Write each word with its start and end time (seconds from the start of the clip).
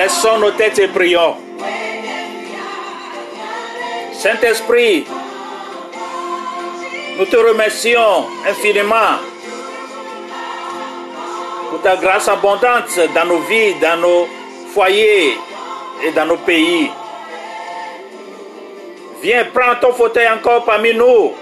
Baissons 0.00 0.38
nos 0.38 0.52
têtes 0.52 0.78
et 0.78 0.88
prions. 0.88 1.36
Saint-Esprit, 4.14 5.04
nous 7.18 7.26
te 7.26 7.36
remercions 7.36 8.24
infiniment 8.48 9.18
pour 11.68 11.82
ta 11.82 11.96
grâce 11.96 12.28
abondante 12.28 12.98
dans 13.14 13.26
nos 13.26 13.40
vies, 13.40 13.74
dans 13.74 14.00
nos 14.00 14.26
foyers 14.72 15.36
et 16.02 16.12
dans 16.12 16.24
nos 16.24 16.38
pays. 16.38 16.90
Viens, 19.22 19.44
prends 19.52 19.76
ton 19.82 19.92
fauteuil 19.92 20.30
encore 20.30 20.64
parmi 20.64 20.94
nous 20.94 21.34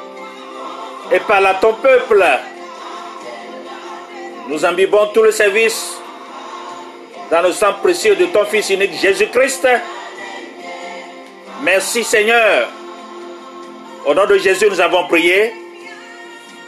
et 1.13 1.21
parle 1.21 1.47
à 1.47 1.55
ton 1.55 1.75
peuple. 1.75 2.27
Nous 4.49 4.67
imbibons 4.67 5.07
tout 5.15 5.23
le 5.23 5.31
service 5.31 5.98
dans 7.31 7.43
le 7.43 7.53
sang 7.53 7.75
précieux 7.83 8.17
de 8.17 8.27
ton 8.27 8.45
Fils 8.45 8.71
unique 8.71 8.95
Jésus-Christ. 8.95 9.69
Merci 11.63 12.05
Seigneur. 12.05 12.69
Au 14.07 14.15
nom 14.15 14.27
de 14.27 14.39
Jésus, 14.39 14.67
nous 14.71 14.81
avons 14.81 15.07
prié. 15.07 15.53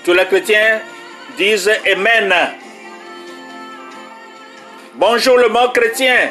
Tous 0.05 0.13
les 0.13 0.27
chrétiens 0.27 0.81
disent 1.37 1.71
Amen. 1.91 2.35
Bonjour 4.95 5.39
le 5.39 5.49
monde 5.49 5.73
chrétien. 5.73 6.31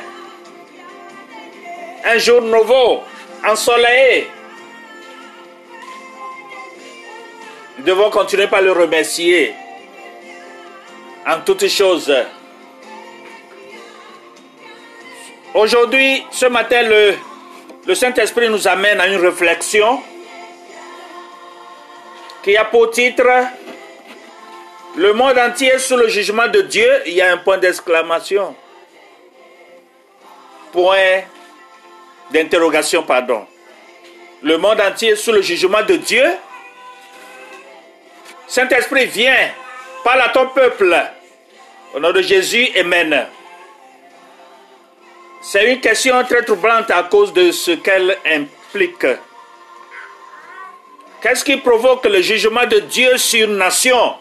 Un 2.06 2.18
jour 2.18 2.42
nouveau, 2.42 3.04
ensoleillé. 3.46 4.30
Nous 7.78 7.86
devons 7.86 8.10
continuer 8.10 8.48
par 8.48 8.62
le 8.62 8.72
remercier 8.72 9.54
en 11.26 11.40
toutes 11.42 11.68
choses. 11.68 12.14
Aujourd'hui, 15.54 16.24
ce 16.30 16.46
matin, 16.46 16.84
le, 16.84 17.96
Saint-Esprit 17.96 18.50
nous 18.50 18.68
amène 18.68 19.02
à 19.02 19.08
une 19.08 19.20
réflexion 19.20 20.00
qui 22.44 22.56
a 22.56 22.66
pour 22.66 22.92
titre 22.92 23.26
Le 24.96 25.14
monde 25.14 25.40
entier 25.40 25.80
sous 25.80 25.98
le 25.98 26.08
jugement 26.08 26.48
de 26.48 26.62
Dieu. 26.62 26.88
Il 27.08 27.14
y 27.14 27.22
a 27.22 27.32
un 27.32 27.38
point 27.38 27.58
d'exclamation. 27.58 28.56
Point 30.72 31.24
d'interrogation, 32.32 33.02
pardon. 33.02 33.48
Le 34.44 34.58
monde 34.58 34.80
entier 34.80 35.16
sous 35.16 35.32
le 35.32 35.42
jugement 35.42 35.82
de 35.82 35.96
Dieu. 35.96 36.26
Saint-Esprit, 38.46 39.08
viens, 39.08 39.50
parle 40.04 40.22
à 40.22 40.30
ton 40.30 40.48
peuple. 40.50 40.96
Au 41.96 42.00
nom 42.00 42.12
de 42.12 42.22
Jésus, 42.22 42.70
Amen. 42.80 43.28
C'est 45.42 45.72
une 45.72 45.80
question 45.80 46.22
très 46.26 46.44
troublante 46.44 46.92
à 46.92 47.04
cause 47.04 47.32
de 47.32 47.52
ce 47.52 47.72
qu'elle 47.72 48.18
implique. 48.26 49.06
Qu'est-ce 51.22 51.44
qui 51.44 51.58
provoque 51.58 52.06
le 52.06 52.22
jugement 52.22 52.66
de 52.66 52.80
Dieu 52.80 53.18
sur 53.18 53.48
une 53.48 53.58
nation? 53.58 54.16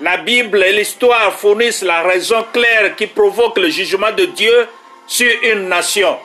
La 0.00 0.16
Bible 0.16 0.62
et 0.62 0.72
l'histoire 0.72 1.34
fournissent 1.34 1.82
la 1.82 2.02
raison 2.02 2.44
claire 2.52 2.96
qui 2.96 3.06
provoque 3.06 3.58
le 3.58 3.68
jugement 3.68 4.12
de 4.12 4.24
Dieu 4.24 4.66
sur 5.06 5.30
une 5.42 5.68
nation. 5.68 6.18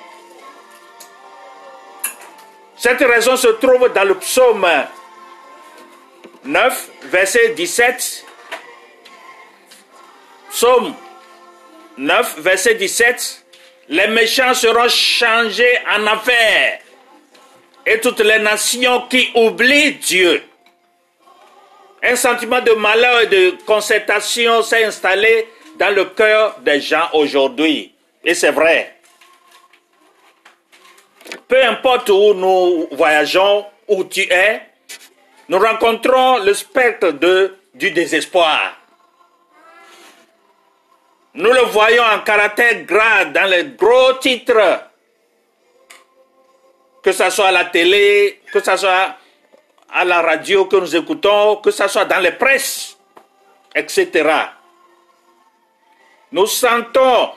Cette 2.77 2.99
raison 2.99 3.35
se 3.35 3.47
trouve 3.47 3.91
dans 3.93 4.03
le 4.05 4.15
psaume 4.15 4.65
9, 6.45 6.89
verset 7.05 7.49
17. 7.49 8.25
Psaume 10.51 10.95
9, 11.97 12.39
verset 12.39 12.75
17. 12.75 13.45
Les 13.89 14.07
méchants 14.07 14.53
seront 14.53 14.89
changés 14.89 15.77
en 15.95 16.05
affaires 16.07 16.79
et 17.85 17.99
toutes 17.99 18.21
les 18.21 18.39
nations 18.39 19.07
qui 19.07 19.29
oublient 19.35 19.93
Dieu. 19.95 20.43
Un 22.03 22.15
sentiment 22.15 22.61
de 22.61 22.71
malheur 22.71 23.21
et 23.21 23.27
de 23.27 23.53
concertation 23.65 24.61
s'est 24.61 24.83
installé 24.83 25.47
dans 25.77 25.93
le 25.93 26.05
cœur 26.05 26.59
des 26.59 26.81
gens 26.81 27.09
aujourd'hui. 27.13 27.93
Et 28.23 28.33
c'est 28.33 28.51
vrai. 28.51 28.95
Peu 31.47 31.63
importe 31.63 32.09
où 32.09 32.33
nous 32.33 32.87
voyageons, 32.91 33.65
où 33.87 34.03
tu 34.03 34.21
es, 34.21 34.61
nous 35.47 35.59
rencontrons 35.59 36.39
le 36.39 36.53
spectre 36.53 37.11
du 37.73 37.91
désespoir. 37.91 38.75
Nous 41.35 41.51
le 41.51 41.63
voyons 41.63 42.03
en 42.03 42.19
caractère 42.19 42.85
gras 42.85 43.25
dans 43.25 43.49
les 43.49 43.65
gros 43.65 44.13
titres 44.13 44.85
que 47.03 47.11
ce 47.11 47.29
soit 47.29 47.47
à 47.49 47.51
la 47.51 47.65
télé, 47.65 48.41
que 48.51 48.59
ce 48.59 48.77
soit 48.77 49.17
à 49.93 50.05
la 50.05 50.21
radio 50.21 50.65
que 50.65 50.77
nous 50.77 50.95
écoutons, 50.95 51.57
que 51.57 51.69
ce 51.71 51.87
soit 51.87 52.05
dans 52.05 52.19
les 52.19 52.31
presses, 52.31 52.97
etc. 53.75 54.27
Nous 56.31 56.47
sentons 56.47 57.29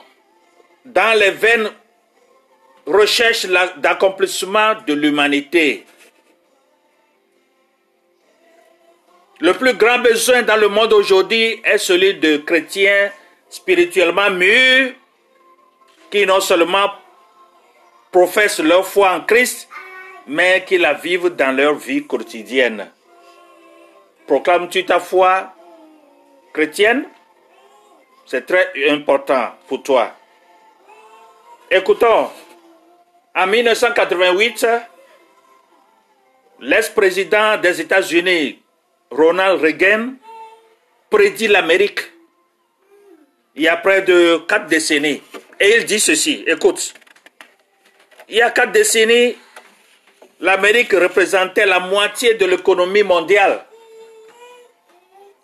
dans 0.85 1.19
les 1.19 1.31
veines 1.31 1.69
recherche 2.87 3.45
d'accomplissement 3.77 4.75
de 4.87 4.93
l'humanité. 4.93 5.85
Le 9.41 9.53
plus 9.53 9.73
grand 9.73 9.99
besoin 9.99 10.41
dans 10.41 10.57
le 10.57 10.69
monde 10.69 10.93
aujourd'hui 10.93 11.61
est 11.63 11.77
celui 11.77 12.15
de 12.15 12.37
chrétiens 12.37 13.11
spirituellement 13.49 14.29
mûrs 14.29 14.93
qui 16.09 16.25
non 16.25 16.39
seulement 16.41 16.91
professent 18.11 18.59
leur 18.59 18.87
foi 18.87 19.11
en 19.11 19.21
Christ, 19.21 19.67
mais 20.27 20.63
qui 20.65 20.77
la 20.77 20.93
vivent 20.93 21.35
dans 21.35 21.55
leur 21.55 21.75
vie 21.75 22.05
quotidienne. 22.05 22.91
Proclames-tu 24.27 24.85
ta 24.85 24.99
foi 24.99 25.53
chrétienne? 26.53 27.05
C'est 28.25 28.45
très 28.45 28.71
important 28.89 29.55
pour 29.67 29.81
toi. 29.81 30.11
Écoutons, 31.71 32.29
en 33.35 33.47
1988, 33.47 34.67
l'ex-président 36.59 37.57
des 37.57 37.81
États-Unis, 37.81 38.61
Ronald 39.09 39.61
Reagan, 39.61 40.13
prédit 41.09 41.47
l'Amérique 41.47 42.01
il 43.59 43.63
y 43.63 43.67
a 43.67 43.75
près 43.75 44.03
de 44.03 44.37
quatre 44.47 44.67
décennies. 44.67 45.21
Et 45.59 45.75
il 45.75 45.85
dit 45.85 45.99
ceci, 45.99 46.45
écoute, 46.47 46.93
il 48.29 48.37
y 48.37 48.41
a 48.41 48.51
quatre 48.51 48.71
décennies, 48.71 49.35
l'Amérique 50.39 50.93
représentait 50.93 51.65
la 51.65 51.81
moitié 51.81 52.35
de 52.35 52.45
l'économie 52.45 53.03
mondiale. 53.03 53.65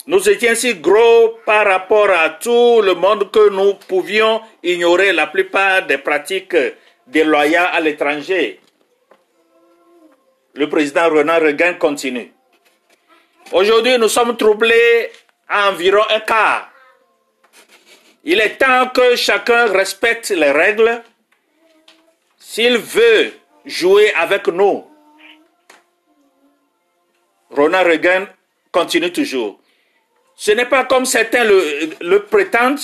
Nous 0.07 0.29
étions 0.29 0.55
si 0.55 0.75
gros 0.75 1.39
par 1.45 1.65
rapport 1.65 2.09
à 2.09 2.29
tout 2.29 2.81
le 2.81 2.93
monde 2.93 3.29
que 3.31 3.49
nous 3.49 3.73
pouvions 3.73 4.39
ignorer 4.63 5.11
la 5.11 5.27
plupart 5.27 5.85
des 5.85 5.97
pratiques 5.97 6.55
déloyales 7.07 7.69
à 7.73 7.81
l'étranger. 7.81 8.61
Le 10.53 10.69
président 10.69 11.09
Ronald 11.09 11.43
Reagan 11.43 11.73
continue. 11.77 12.31
Aujourd'hui, 13.51 13.97
nous 13.97 14.07
sommes 14.07 14.37
troublés 14.37 15.11
à 15.49 15.69
environ 15.69 16.03
un 16.09 16.21
quart. 16.21 16.69
Il 18.27 18.41
est 18.41 18.57
temps 18.57 18.89
que 18.89 19.15
chacun 19.15 19.67
respecte 19.67 20.31
les 20.31 20.51
règles 20.51 21.03
s'il 22.39 22.77
veut 22.77 23.33
jouer 23.65 24.11
avec 24.15 24.47
nous. 24.47 24.83
Ronald 27.51 27.85
Reagan 27.87 28.25
continue 28.71 29.11
toujours. 29.11 29.59
Ce 30.35 30.51
n'est 30.51 30.65
pas 30.65 30.85
comme 30.85 31.05
certains 31.05 31.43
le, 31.43 32.17
prétendent, 32.19 32.79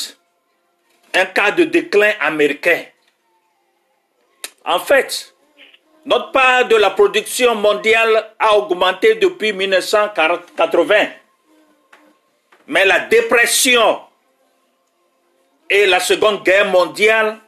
un 1.16 1.26
cas 1.26 1.50
de 1.50 1.64
déclin 1.64 2.14
américain. 2.20 2.84
En 4.64 4.80
fait, 4.80 5.34
notre 6.06 6.32
part 6.32 6.68
de 6.68 6.76
la 6.76 6.92
production 6.92 7.56
mondiale 7.56 8.32
a 8.38 8.58
augmenté 8.58 9.16
depuis 9.16 9.54
1980. 9.54 11.08
Mais 12.68 12.86
la 12.86 13.00
dépression 13.00 14.02
et 15.72 15.86
la 15.86 16.02
Seconde 16.02 16.44
Guerre 16.44 16.66
mondiale 16.66 17.40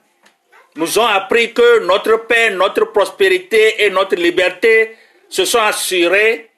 nous 0.76 0.98
ont 0.98 1.06
appris 1.06 1.54
que 1.54 1.80
notre 1.86 2.26
paix, 2.26 2.50
notre 2.52 2.86
prospérité 2.86 3.84
et 3.84 3.90
notre 3.90 4.16
liberté 4.16 4.98
se 5.28 5.44
sont 5.44 5.60
assurées 5.60 6.50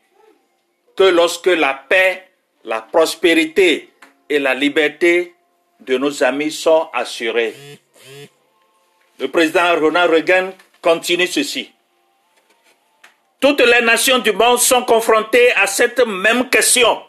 que 0.96 1.04
lorsque 1.04 1.48
la 1.48 1.74
paix, 1.74 2.28
la 2.64 2.82
prospérité 2.82 3.90
et 4.30 4.38
la 4.38 4.54
liberté 4.54 5.34
de 5.80 5.98
nos 5.98 6.24
amis 6.24 6.52
sont 6.52 6.88
assurées. 6.94 7.56
Le 9.20 9.28
président 9.28 9.78
Ronald 9.80 10.12
Reagan 10.12 10.54
continue 10.82 11.28
ceci. 11.28 11.72
Toutes 13.40 13.62
les 13.62 13.82
nations 13.82 14.20
du 14.20 14.32
monde 14.32 14.60
sont 14.60 14.84
confrontées 14.84 15.52
à 15.54 15.66
cette 15.66 16.06
même 16.06 16.48
question. 16.50 17.02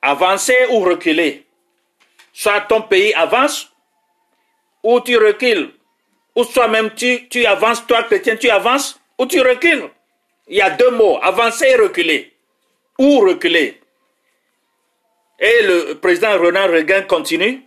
Avancer 0.00 0.66
ou 0.70 0.80
reculer 0.80 1.47
soit 2.38 2.60
ton 2.68 2.82
pays 2.82 3.12
avance, 3.14 3.68
ou 4.84 5.00
tu 5.00 5.16
recules, 5.18 5.74
ou 6.36 6.44
soit 6.44 6.68
même 6.68 6.94
tu, 6.94 7.28
tu 7.28 7.44
avances, 7.44 7.84
toi 7.84 8.04
chrétien, 8.04 8.36
tu 8.36 8.48
avances, 8.48 9.00
ou 9.18 9.26
tu 9.26 9.40
recules. 9.40 9.90
Il 10.46 10.56
y 10.56 10.60
a 10.60 10.70
deux 10.70 10.92
mots, 10.92 11.18
avancer 11.20 11.66
et 11.66 11.74
reculer, 11.74 12.32
ou 12.96 13.18
reculer. 13.18 13.80
Et 15.40 15.62
le 15.62 15.94
président 15.94 16.38
Ronald 16.38 16.70
Reagan 16.70 17.08
continue. 17.08 17.64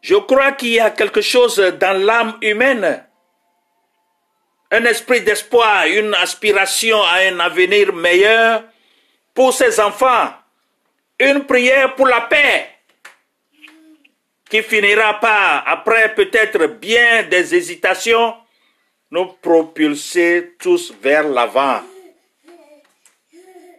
Je 0.00 0.14
crois 0.14 0.52
qu'il 0.52 0.74
y 0.74 0.80
a 0.80 0.90
quelque 0.90 1.22
chose 1.22 1.56
dans 1.56 2.00
l'âme 2.06 2.38
humaine, 2.40 3.04
un 4.70 4.84
esprit 4.84 5.22
d'espoir, 5.22 5.86
une 5.86 6.14
aspiration 6.14 7.02
à 7.02 7.16
un 7.28 7.40
avenir 7.40 7.92
meilleur 7.92 8.62
pour 9.34 9.52
ses 9.52 9.80
enfants, 9.80 10.34
une 11.18 11.44
prière 11.46 11.96
pour 11.96 12.06
la 12.06 12.20
paix 12.20 12.71
qui 14.52 14.62
finira 14.62 15.18
par, 15.18 15.66
après 15.66 16.14
peut-être 16.14 16.66
bien 16.66 17.22
des 17.22 17.54
hésitations, 17.54 18.34
nous 19.10 19.24
propulser 19.40 20.56
tous 20.58 20.92
vers 21.00 21.26
l'avant. 21.26 21.80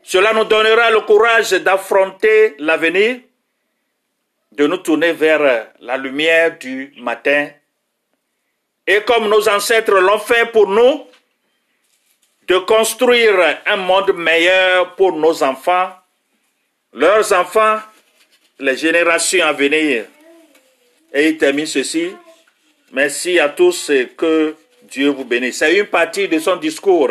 Cela 0.02 0.34
nous 0.34 0.46
donnera 0.46 0.90
le 0.90 1.02
courage 1.02 1.52
d'affronter 1.52 2.56
l'avenir, 2.58 3.20
de 4.52 4.66
nous 4.66 4.78
tourner 4.78 5.14
vers 5.14 5.68
la 5.80 5.96
lumière 5.96 6.58
du 6.58 6.92
matin. 6.98 7.50
Et 8.88 9.04
comme 9.04 9.30
nos 9.30 9.48
ancêtres 9.48 9.94
l'ont 10.00 10.18
fait 10.18 10.52
pour 10.52 10.68
nous, 10.68 11.06
de 12.48 12.58
construire 12.58 13.60
un 13.68 13.76
monde 13.76 14.14
meilleur 14.16 14.96
pour 14.96 15.16
nos 15.16 15.44
enfants, 15.44 15.92
leurs 16.94 17.32
enfants, 17.32 17.78
les 18.58 18.76
générations 18.76 19.46
à 19.46 19.54
venir. 19.54 20.06
Et 21.14 21.30
il 21.30 21.38
termine 21.38 21.66
ceci. 21.66 22.16
Merci 22.92 23.40
à 23.40 23.50
tous 23.50 23.90
et 23.90 24.10
que 24.18 24.56
Dieu 24.84 25.10
vous 25.10 25.26
bénisse. 25.26 25.58
C'est 25.58 25.78
une 25.78 25.86
partie 25.86 26.28
de 26.28 26.40
son 26.40 26.56
discours 26.56 27.10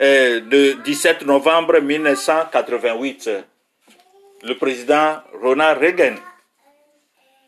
euh, 0.00 0.40
de 0.40 0.72
17 0.84 1.22
novembre 1.22 1.80
1988, 1.80 3.30
le 4.42 4.54
président 4.56 5.18
Ronald 5.42 5.80
Reagan. 5.80 6.14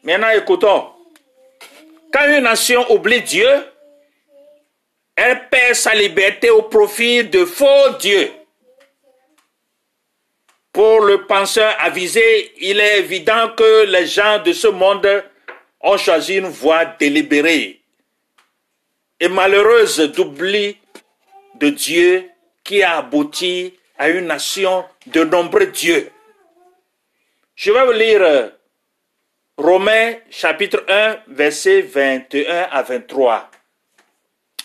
Maintenant, 0.02 0.30
écoutons. 0.30 0.88
Quand 2.12 2.26
une 2.26 2.44
nation 2.44 2.90
oublie 2.90 3.20
Dieu, 3.20 3.48
elle 5.14 5.48
perd 5.50 5.74
sa 5.74 5.94
liberté 5.94 6.48
au 6.48 6.62
profit 6.62 7.24
de 7.24 7.44
faux 7.44 7.90
dieux. 8.00 8.30
Pour 10.78 11.00
le 11.00 11.26
penseur 11.26 11.74
avisé, 11.80 12.52
il 12.60 12.78
est 12.78 13.00
évident 13.00 13.48
que 13.56 13.84
les 13.86 14.06
gens 14.06 14.40
de 14.40 14.52
ce 14.52 14.68
monde 14.68 15.24
ont 15.80 15.96
choisi 15.96 16.36
une 16.36 16.46
voie 16.46 16.84
délibérée 16.84 17.80
et 19.18 19.26
malheureuse 19.26 19.98
d'oubli 20.12 20.76
de 21.56 21.70
Dieu 21.70 22.30
qui 22.62 22.84
a 22.84 22.98
abouti 22.98 23.74
à 23.98 24.08
une 24.08 24.26
nation 24.28 24.84
de 25.08 25.24
nombreux 25.24 25.66
dieux. 25.66 26.12
Je 27.56 27.72
vais 27.72 27.84
vous 27.84 27.90
lire 27.90 28.22
euh, 28.22 28.48
Romains 29.56 30.14
chapitre 30.30 30.84
1, 30.86 31.16
verset 31.26 31.82
21 31.82 32.68
à 32.70 32.82
23. 32.82 33.50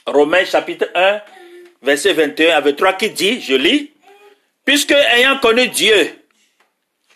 Romains 0.06 0.46
chapitre 0.46 0.92
1, 0.94 1.22
verset 1.82 2.14
21 2.14 2.58
à 2.58 2.62
23 2.62 2.94
qui 2.94 3.10
dit, 3.10 3.42
je 3.42 3.56
lis, 3.56 3.93
puisque 4.66 4.92
ayant 4.92 5.40
connu 5.40 5.68
Dieu, 5.68 6.20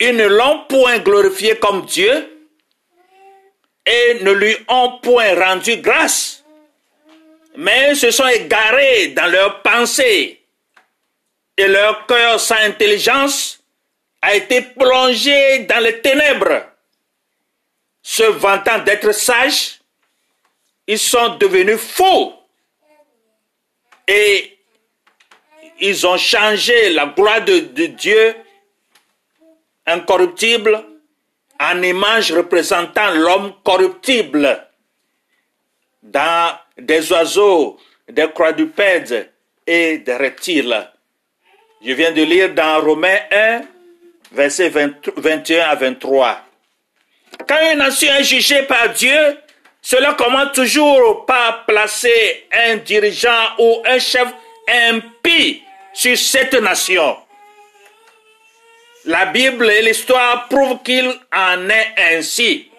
ils 0.00 0.14
ne 0.14 0.26
l'ont 0.26 0.64
point 0.68 0.98
glorifié 0.98 1.56
comme 1.58 1.84
Dieu 1.86 2.48
et 3.84 4.18
ne 4.22 4.32
lui 4.32 4.56
ont 4.68 4.98
point 4.98 5.34
rendu 5.34 5.76
grâce, 5.78 6.44
mais 7.56 7.94
se 7.94 8.10
sont 8.10 8.28
égarés 8.28 9.08
dans 9.08 9.26
leurs 9.26 9.62
pensées 9.62 10.40
et 11.56 11.66
leur 11.66 12.06
cœur 12.06 12.38
sans 12.38 12.56
intelligence 12.56 13.60
a 14.22 14.34
été 14.34 14.62
plongé 14.62 15.60
dans 15.60 15.82
les 15.82 16.00
ténèbres. 16.00 16.64
Se 18.02 18.22
vantant 18.22 18.78
d'être 18.78 19.12
sages, 19.12 19.80
ils 20.86 20.98
sont 20.98 21.36
devenus 21.36 21.80
faux 21.80 22.34
et 24.06 24.57
ils 25.80 26.06
ont 26.06 26.16
changé 26.16 26.90
la 26.90 27.06
gloire 27.06 27.44
de, 27.44 27.86
Dieu 27.86 28.34
incorruptible 29.86 30.84
en 31.60 31.82
image 31.82 32.32
représentant 32.32 33.10
l'homme 33.10 33.54
corruptible 33.64 34.66
dans 36.02 36.56
des 36.76 37.10
oiseaux, 37.12 37.78
des 38.08 38.28
quadrupèdes 38.28 39.30
et 39.66 39.98
des 39.98 40.16
reptiles. 40.16 40.88
Je 41.84 41.92
viens 41.92 42.12
de 42.12 42.22
lire 42.22 42.54
dans 42.54 42.80
Romains 42.80 43.18
1, 43.30 43.60
versets 44.32 44.68
21 45.16 45.68
à 45.68 45.74
23. 45.74 46.40
Quand 47.46 47.72
une 47.72 47.78
nation 47.78 48.12
est 48.14 48.24
jugée 48.24 48.62
par 48.62 48.90
Dieu, 48.90 49.38
cela 49.80 50.14
commence 50.14 50.52
toujours 50.52 51.24
par 51.24 51.64
placer 51.66 52.46
un 52.52 52.76
dirigeant 52.76 53.54
ou 53.58 53.82
un 53.86 53.98
chef 53.98 54.28
impie 54.68 55.62
sur 55.98 56.16
cette 56.16 56.54
nation. 56.54 57.16
La 59.06 59.26
Bible 59.26 59.68
et 59.68 59.82
l'histoire 59.82 60.46
prouvent 60.48 60.80
qu'il 60.84 61.12
en 61.32 61.68
est 61.68 61.94
ainsi. 61.96 62.70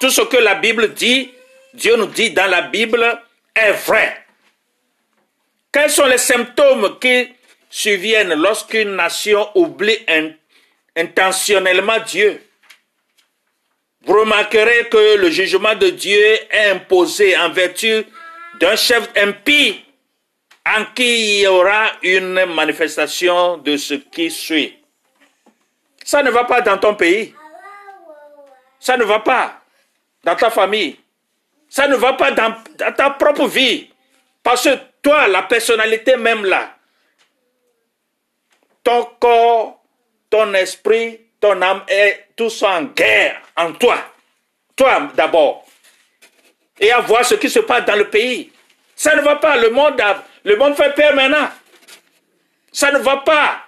Tout 0.00 0.10
ce 0.10 0.20
que 0.20 0.36
la 0.36 0.54
Bible 0.54 0.94
dit, 0.94 1.32
Dieu 1.74 1.96
nous 1.96 2.06
dit 2.06 2.30
dans 2.30 2.48
la 2.48 2.62
Bible, 2.62 3.20
est 3.52 3.72
vrai. 3.72 4.24
Quels 5.72 5.90
sont 5.90 6.06
les 6.06 6.18
symptômes 6.18 7.00
qui 7.00 7.34
surviennent 7.68 8.34
lorsqu'une 8.34 8.94
nation 8.94 9.48
oublie 9.56 9.98
intentionnellement 10.94 11.98
Dieu? 12.06 12.40
Vous 14.04 14.20
remarquerez 14.20 14.86
que 14.88 15.16
le 15.16 15.30
jugement 15.30 15.74
de 15.74 15.90
Dieu 15.90 16.22
est 16.52 16.70
imposé 16.70 17.36
en 17.36 17.50
vertu 17.50 18.04
d'un 18.60 18.76
chef 18.76 19.08
impie 19.16 19.82
en 20.66 20.84
qui 20.94 21.38
il 21.38 21.42
y 21.42 21.46
aura 21.46 21.92
une 22.02 22.44
manifestation 22.46 23.58
de 23.58 23.76
ce 23.76 23.94
qui 23.94 24.30
suit. 24.30 24.76
Ça 26.04 26.22
ne 26.22 26.30
va 26.30 26.44
pas 26.44 26.60
dans 26.60 26.78
ton 26.78 26.94
pays. 26.94 27.34
Ça 28.80 28.96
ne 28.96 29.04
va 29.04 29.20
pas 29.20 29.60
dans 30.24 30.34
ta 30.34 30.50
famille. 30.50 30.98
Ça 31.68 31.86
ne 31.88 31.96
va 31.96 32.14
pas 32.14 32.32
dans, 32.32 32.54
ta 32.96 33.10
propre 33.10 33.46
vie. 33.46 33.90
Parce 34.42 34.64
que 34.64 34.76
toi, 35.02 35.28
la 35.28 35.42
personnalité 35.42 36.16
même 36.16 36.44
là, 36.44 36.74
ton 38.82 39.04
corps, 39.18 39.82
ton 40.30 40.52
esprit, 40.54 41.20
ton 41.40 41.60
âme 41.62 41.82
est 41.88 42.26
tous 42.36 42.62
en 42.62 42.82
guerre 42.84 43.40
en 43.56 43.72
toi. 43.72 43.98
Toi 44.74 45.10
d'abord. 45.14 45.64
Et 46.78 46.92
à 46.92 47.00
voir 47.00 47.24
ce 47.24 47.34
qui 47.34 47.48
se 47.48 47.60
passe 47.60 47.84
dans 47.84 47.96
le 47.96 48.10
pays. 48.10 48.52
Ça 48.94 49.14
ne 49.14 49.22
va 49.22 49.36
pas. 49.36 49.56
Le 49.56 49.70
monde, 49.70 50.00
le 50.46 50.56
monde 50.56 50.76
fait 50.76 50.94
peur 50.94 51.14
maintenant. 51.14 51.50
Ça 52.72 52.92
ne 52.92 52.98
va 52.98 53.18
pas. 53.18 53.62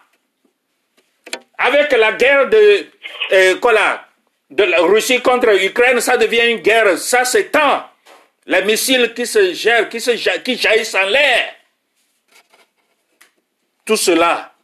Avec 1.59 1.93
la 1.93 2.13
guerre 2.13 2.49
de, 2.49 2.87
euh, 3.33 3.57
de 4.51 4.63
la 4.63 4.79
Russie 4.83 5.21
contre 5.21 5.51
l'Ukraine, 5.51 6.01
ça 6.01 6.17
devient 6.17 6.53
une 6.53 6.59
guerre. 6.59 6.97
Ça, 6.97 7.25
tant. 7.51 7.85
Les 8.47 8.63
missiles 8.63 9.13
qui 9.13 9.27
se 9.27 9.53
gèrent, 9.53 9.89
qui, 9.89 10.01
se, 10.01 10.13
qui 10.39 10.57
jaillissent 10.57 10.95
en 10.95 11.07
l'air. 11.07 11.55
Tout 13.85 13.97
cela 13.97 14.55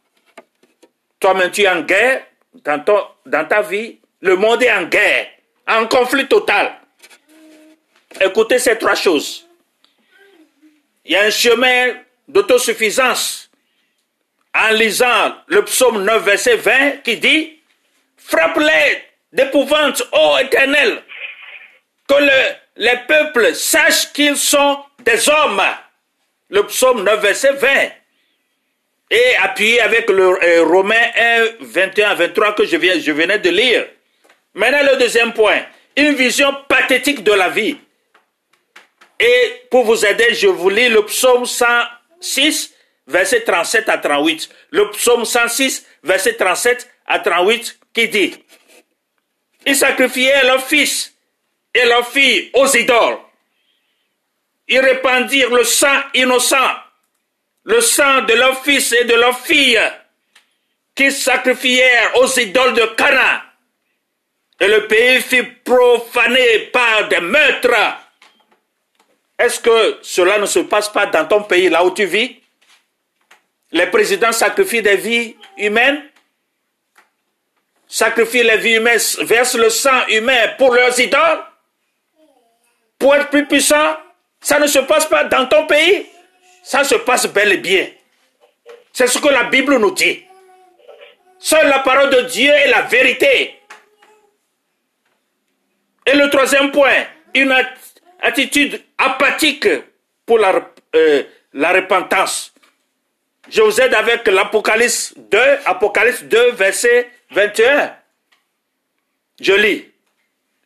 toi-même, 1.19 1.51
tu 1.51 1.63
es 1.63 1.69
en 1.69 1.81
guerre 1.81 2.23
dans, 2.53 2.83
dans 3.25 3.47
ta 3.47 3.61
vie. 3.61 3.99
Le 4.21 4.35
monde 4.35 4.61
est 4.63 4.71
en 4.71 4.83
guerre, 4.83 5.27
en 5.67 5.87
conflit 5.87 6.27
total. 6.27 6.75
Écoutez 8.21 8.59
ces 8.59 8.77
trois 8.77 8.95
choses. 8.95 9.47
Il 11.03 11.11
y 11.11 11.15
a 11.15 11.23
un 11.23 11.29
chemin 11.29 11.93
d'autosuffisance 12.27 13.49
en 14.53 14.69
lisant 14.69 15.35
le 15.47 15.63
psaume 15.65 16.03
9, 16.03 16.23
verset 16.23 16.55
20, 16.55 17.03
qui 17.03 17.17
dit 17.17 17.59
Frappe-les 18.17 19.03
d'épouvante, 19.33 20.03
ô 20.11 20.37
éternel, 20.37 21.03
que 22.07 22.15
les 22.77 22.97
peuples 23.07 23.53
sachent 23.53 24.11
qu'ils 24.13 24.37
sont 24.37 24.79
des 24.99 25.29
hommes. 25.29 25.61
Le 26.49 26.63
psaume 26.63 27.03
9, 27.03 27.21
verset 27.21 27.53
20 27.53 27.69
et 29.11 29.35
appuyé 29.37 29.81
avec 29.81 30.09
le 30.09 30.43
euh, 30.43 30.63
Romain 30.63 31.05
1, 31.15 31.45
21 31.59 32.09
à 32.09 32.15
23 32.15 32.53
que 32.55 32.65
je, 32.65 32.77
viens, 32.77 32.99
je 32.99 33.11
venais 33.11 33.39
de 33.39 33.49
lire. 33.49 33.87
Maintenant, 34.53 34.91
le 34.91 34.97
deuxième 34.97 35.33
point, 35.33 35.61
une 35.95 36.15
vision 36.15 36.53
pathétique 36.67 37.23
de 37.23 37.31
la 37.33 37.49
vie. 37.49 37.77
Et 39.19 39.61
pour 39.69 39.85
vous 39.85 40.05
aider, 40.05 40.33
je 40.33 40.47
vous 40.47 40.69
lis 40.69 40.89
le 40.89 41.05
psaume 41.05 41.45
106, 42.25 42.73
verset 43.07 43.41
37 43.41 43.89
à 43.89 43.97
38. 43.97 44.49
Le 44.71 44.89
psaume 44.91 45.25
106, 45.25 45.85
verset 46.03 46.33
37 46.33 46.89
à 47.05 47.19
38, 47.19 47.79
qui 47.93 48.07
dit, 48.09 48.35
Ils 49.65 49.75
sacrifiaient 49.75 50.43
leurs 50.43 50.65
fils 50.65 51.13
et 51.73 51.85
leurs 51.85 52.07
filles 52.11 52.49
aux 52.53 52.67
idoles. 52.67 53.19
Ils 54.67 54.79
répandirent 54.79 55.51
le 55.51 55.63
sang 55.63 56.01
innocent, 56.15 56.75
le 57.63 57.81
sang 57.81 58.23
de 58.23 58.33
leurs 58.33 58.63
fils 58.63 58.91
et 58.93 59.05
de 59.05 59.13
leurs 59.13 59.39
filles, 59.39 59.79
qu'ils 60.95 61.11
sacrifièrent 61.11 62.17
aux 62.17 62.39
idoles 62.39 62.73
de 62.73 62.85
Cana. 62.97 63.43
Et 64.59 64.67
le 64.67 64.87
pays 64.87 65.21
fut 65.21 65.43
profané 65.63 66.59
par 66.71 67.07
des 67.09 67.19
meurtres. 67.19 68.04
Est-ce 69.37 69.59
que 69.59 69.99
cela 70.01 70.39
ne 70.39 70.45
se 70.45 70.59
passe 70.59 70.89
pas 70.89 71.05
dans 71.05 71.25
ton 71.25 71.43
pays, 71.43 71.69
là 71.69 71.83
où 71.83 71.91
tu 71.91 72.05
vis? 72.05 72.41
Les 73.71 73.87
présidents 73.87 74.31
sacrifient 74.31 74.81
des 74.81 74.95
vies 74.95 75.35
humaines? 75.57 76.03
Sacrifient 77.87 78.43
les 78.43 78.57
vies 78.57 78.75
humaines, 78.75 78.99
versent 79.21 79.55
le 79.55 79.69
sang 79.69 80.07
humain 80.07 80.53
pour 80.57 80.73
leurs 80.73 80.97
idoles, 80.99 81.43
pour 82.97 83.13
être 83.15 83.29
plus 83.29 83.45
puissants, 83.45 83.97
ça 84.39 84.59
ne 84.59 84.67
se 84.67 84.79
passe 84.79 85.05
pas 85.07 85.25
dans 85.25 85.47
ton 85.47 85.67
pays? 85.67 86.07
Ça 86.63 86.83
se 86.83 86.95
passe 86.95 87.27
bel 87.27 87.53
et 87.53 87.57
bien. 87.57 87.89
C'est 88.93 89.07
ce 89.07 89.19
que 89.19 89.27
la 89.27 89.43
Bible 89.43 89.77
nous 89.77 89.91
dit. 89.91 90.23
Seule 91.37 91.67
la 91.67 91.79
parole 91.79 92.09
de 92.09 92.21
Dieu 92.21 92.51
est 92.51 92.69
la 92.69 92.83
vérité. 92.83 93.59
Et 96.05 96.15
le 96.15 96.29
troisième 96.29 96.71
point, 96.71 97.05
une 97.33 97.51
attitude 98.25 98.81
apathique 98.97 99.67
pour 100.25 100.39
la, 100.39 100.69
euh, 100.95 101.23
la 101.53 101.71
repentance. 101.73 102.53
Je 103.49 103.61
vous 103.61 103.79
aide 103.79 103.93
avec 103.93 104.27
l'Apocalypse 104.27 105.13
2, 105.15 105.39
Apocalypse 105.65 106.23
2, 106.23 106.51
verset 106.53 107.09
21. 107.31 107.95
Je 109.39 109.53
lis. 109.53 109.85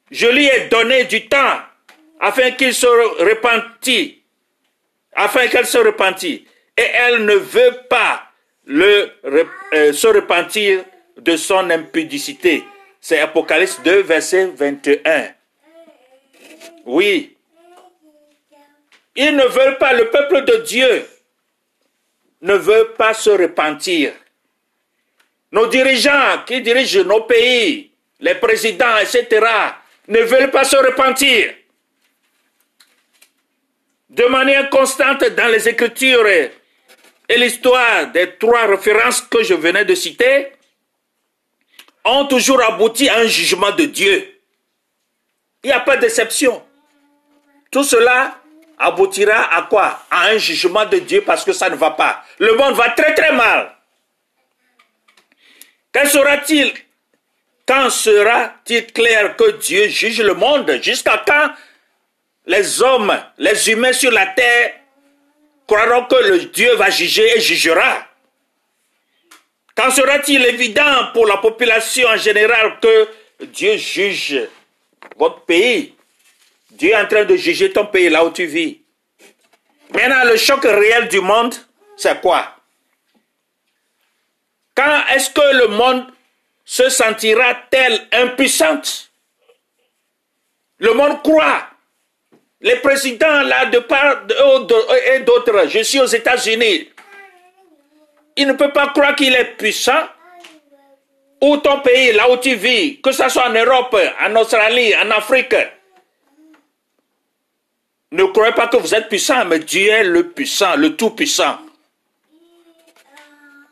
Je 0.10 0.28
lui 0.28 0.48
ai 0.48 0.68
donné 0.70 1.04
du 1.04 1.28
temps 1.28 1.60
afin 2.20 2.52
qu'il 2.52 2.74
se 2.74 2.88
repentit, 2.88 4.24
afin 5.14 5.48
qu'elle 5.48 5.68
se 5.68 5.78
repentit. 5.78 6.48
Et 6.78 6.88
elle 6.94 7.26
ne 7.26 7.36
veut 7.36 7.82
pas 7.90 8.24
le, 8.66 9.12
euh, 9.74 9.92
se 9.92 10.08
repentir 10.08 10.84
de 11.18 11.36
son 11.36 11.70
impudicité. 11.70 12.64
C'est 13.02 13.20
Apocalypse 13.20 13.82
2, 13.84 14.02
verset 14.04 14.46
21. 14.56 15.34
Oui. 16.86 17.36
Ils 19.22 19.36
ne 19.36 19.44
veulent 19.44 19.78
pas, 19.78 19.92
le 19.92 20.10
peuple 20.10 20.46
de 20.46 20.56
Dieu 20.64 21.06
ne 22.40 22.54
veut 22.54 22.94
pas 22.98 23.14
se 23.14 23.30
repentir. 23.30 24.14
Nos 25.52 25.68
dirigeants 25.68 26.44
qui 26.46 26.62
dirigent 26.62 27.04
nos 27.04 27.24
pays, 27.24 27.92
les 28.22 28.36
présidents, 28.36 28.98
etc., 28.98 29.46
ne 30.08 30.22
veulent 30.22 30.52
pas 30.52 30.64
se 30.64 30.78
repentir. 30.78 31.54
De 34.10 34.24
manière 34.28 34.70
constante 34.70 35.26
dans 35.36 35.52
les 35.52 35.68
Écritures 35.68 36.26
et, 36.26 36.54
l'histoire 37.36 38.08
des 38.14 38.38
trois 38.38 38.68
références 38.68 39.20
que 39.20 39.44
je 39.44 39.54
venais 39.54 39.84
de 39.84 39.96
citer, 39.96 40.54
ont 42.06 42.26
toujours 42.26 42.64
abouti 42.64 43.10
à 43.10 43.18
un 43.18 43.28
jugement 43.28 43.72
de 43.72 43.84
Dieu. 43.84 44.40
Il 45.62 45.68
n'y 45.68 45.74
a 45.74 45.82
pas 45.82 45.98
d'exception. 45.98 46.64
Tout 47.70 47.84
cela 47.84 48.39
aboutira 48.80 49.54
à 49.56 49.64
quoi? 49.64 50.00
À 50.10 50.28
un 50.28 50.38
jugement 50.38 50.86
de 50.86 51.00
Dieu 51.00 51.22
parce 51.26 51.44
que 51.44 51.54
ça 51.54 51.70
ne 51.70 51.76
va 51.76 51.92
pas. 51.92 52.24
Le 52.40 52.56
monde 52.56 52.76
va 52.76 52.90
très 52.92 53.14
très 53.14 53.34
mal. 53.34 53.76
Quand 55.94 56.06
sera-t-il? 56.06 56.74
Quand 57.68 57.90
sera-t-il 57.90 58.92
clair 58.94 59.36
que 59.36 59.52
Dieu 59.52 59.88
juge 59.90 60.22
le 60.22 60.34
monde? 60.34 60.80
Jusqu'à 60.82 61.24
quand 61.28 61.52
les 62.46 62.82
hommes, 62.82 63.16
les 63.38 63.70
humains 63.70 63.94
sur 63.94 64.12
la 64.12 64.28
terre 64.28 64.74
croiront 65.68 66.06
que 66.06 66.16
le 66.16 66.40
Dieu 66.46 66.74
va 66.76 66.90
juger 66.90 67.38
et 67.38 67.42
jugera? 67.42 68.08
Quand 69.76 69.92
sera-t-il 69.92 70.44
évident 70.46 71.12
pour 71.14 71.28
la 71.28 71.38
population 71.38 72.08
en 72.08 72.18
général 72.18 72.80
que 72.82 73.08
Dieu 73.46 73.78
juge 73.78 74.48
votre 75.16 75.42
pays? 75.42 75.96
Dieu 76.72 76.92
est 76.92 76.96
en 76.96 77.08
train 77.08 77.26
de 77.26 77.36
juger 77.36 77.72
ton 77.72 77.86
pays 77.86 78.10
là 78.10 78.24
où 78.24 78.32
tu 78.32 78.46
vis. 78.46 78.82
Maintenant, 79.94 80.24
le 80.26 80.38
choc 80.38 80.64
réel 80.64 81.08
du 81.08 81.20
monde, 81.20 81.56
c'est 81.98 82.22
quoi? 82.22 82.56
Quand 84.76 85.02
est-ce 85.14 85.30
que 85.32 85.58
le 85.58 85.68
monde 85.68 86.06
se 86.64 86.90
sentira 86.90 87.56
tel 87.70 88.08
impuissante 88.12 89.10
Le 90.78 90.94
monde 90.94 91.22
croit. 91.24 91.68
Les 92.62 92.76
présidents 92.78 93.42
là 93.42 93.66
de 93.66 93.80
part 93.80 94.24
et 95.14 95.20
d'autres, 95.20 95.68
je 95.70 95.80
suis 95.80 96.00
aux 96.00 96.06
États-Unis, 96.06 96.90
il 98.36 98.48
ne 98.48 98.54
peut 98.54 98.72
pas 98.72 98.88
croire 98.90 99.16
qu'il 99.16 99.34
est 99.34 99.56
puissant. 99.58 100.08
Ou 101.42 101.56
ton 101.58 101.80
pays, 101.80 102.12
là 102.14 102.30
où 102.30 102.38
tu 102.38 102.56
vis, 102.56 103.00
que 103.02 103.14
ce 103.14 103.30
soit 103.30 103.48
en 103.48 103.54
Europe, 103.54 103.96
en 104.22 104.36
Australie, 104.36 104.94
en 104.96 105.10
Afrique, 105.12 105.56
ne 108.12 108.24
croyez 108.26 108.54
pas 108.54 108.68
que 108.68 108.78
vous 108.78 108.96
êtes 108.96 109.08
puissant, 109.08 109.46
mais 109.46 109.60
Dieu 109.60 109.90
est 109.90 110.04
le 110.04 110.30
puissant, 110.30 110.76
le 110.76 110.96
tout-puissant. 110.96 111.60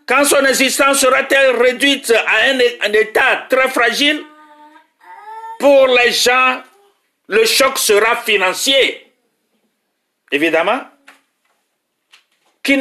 Quand 0.07 0.23
son 0.23 0.45
existence 0.45 0.99
sera-t-elle 0.99 1.55
réduite 1.57 2.11
à 2.11 2.51
un, 2.51 2.93
état 2.93 3.45
très 3.49 3.67
fragile 3.69 4.23
Pour 5.59 5.87
les 5.87 6.11
gens, 6.11 6.61
le 7.27 7.43
choc 7.45 7.77
sera 7.77 8.15
financier. 8.17 9.11
Évidemment. 10.31 10.81
Qui, 12.63 12.77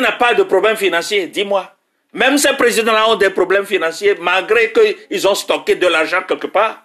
n'a 0.00 0.12
pas 0.12 0.34
de 0.34 0.42
problème 0.42 0.76
financier 0.76 1.26
Dis-moi. 1.28 1.74
Même 2.12 2.38
ces 2.38 2.52
présidents-là 2.52 3.08
ont 3.08 3.16
des 3.16 3.30
problèmes 3.30 3.66
financiers 3.66 4.16
malgré 4.20 4.72
qu'ils 4.72 5.26
ont 5.26 5.34
stocké 5.34 5.76
de 5.76 5.86
l'argent 5.86 6.22
quelque 6.22 6.48
part. 6.48 6.84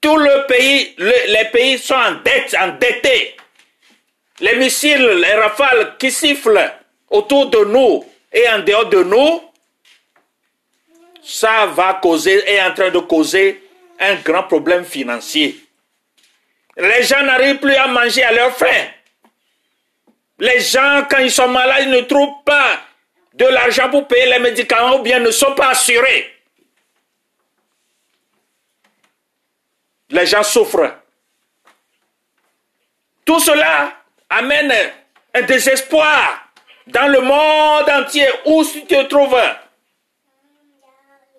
Tout 0.00 0.16
le 0.16 0.46
pays, 0.46 0.94
les 0.98 1.44
pays 1.52 1.78
sont 1.78 1.94
en 1.94 2.12
dette, 2.24 2.56
endettés. 2.58 3.36
Les 4.40 4.54
missiles, 4.56 5.06
les 5.06 5.34
rafales 5.34 5.96
qui 5.98 6.10
sifflent 6.10 6.72
autour 7.10 7.46
de 7.50 7.64
nous 7.64 8.04
et 8.32 8.48
en 8.48 8.60
dehors 8.60 8.86
de 8.86 9.02
nous, 9.02 9.42
ça 11.22 11.66
va 11.66 11.98
causer, 12.02 12.42
est 12.50 12.62
en 12.62 12.72
train 12.72 12.90
de 12.90 12.98
causer 13.00 13.62
un 13.98 14.14
grand 14.16 14.44
problème 14.44 14.84
financier. 14.84 15.56
Les 16.76 17.02
gens 17.02 17.22
n'arrivent 17.22 17.58
plus 17.58 17.74
à 17.74 17.86
manger 17.86 18.22
à 18.22 18.32
leur 18.32 18.56
faim. 18.56 18.86
Les 20.38 20.60
gens, 20.60 21.06
quand 21.10 21.18
ils 21.18 21.30
sont 21.30 21.48
malades, 21.48 21.84
ils 21.84 21.90
ne 21.90 22.00
trouvent 22.00 22.42
pas 22.46 22.80
de 23.34 23.44
l'argent 23.44 23.90
pour 23.90 24.08
payer 24.08 24.26
les 24.26 24.38
médicaments 24.38 24.96
ou 24.96 25.02
bien 25.02 25.20
ne 25.20 25.30
sont 25.30 25.54
pas 25.54 25.70
assurés. 25.70 26.32
Les 30.10 30.26
gens 30.26 30.42
souffrent. 30.42 30.96
Tout 33.24 33.40
cela 33.40 33.92
amène 34.28 34.72
un 35.34 35.42
désespoir 35.42 36.50
dans 36.86 37.06
le 37.06 37.20
monde 37.20 37.88
entier 37.88 38.28
où 38.46 38.64
tu 38.64 38.84
te 38.84 39.02
trouves, 39.04 39.40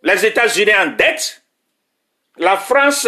les 0.04 0.26
États-Unis 0.26 0.76
en 0.76 0.88
dette, 0.88 1.44
la 2.38 2.58
France 2.58 3.08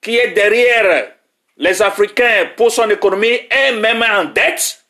qui 0.00 0.16
est 0.16 0.32
derrière 0.32 1.12
les 1.56 1.80
Africains 1.82 2.50
pour 2.56 2.70
son 2.70 2.90
économie 2.90 3.40
est 3.50 3.72
même 3.72 4.02
en 4.02 4.24
dette, 4.24 4.84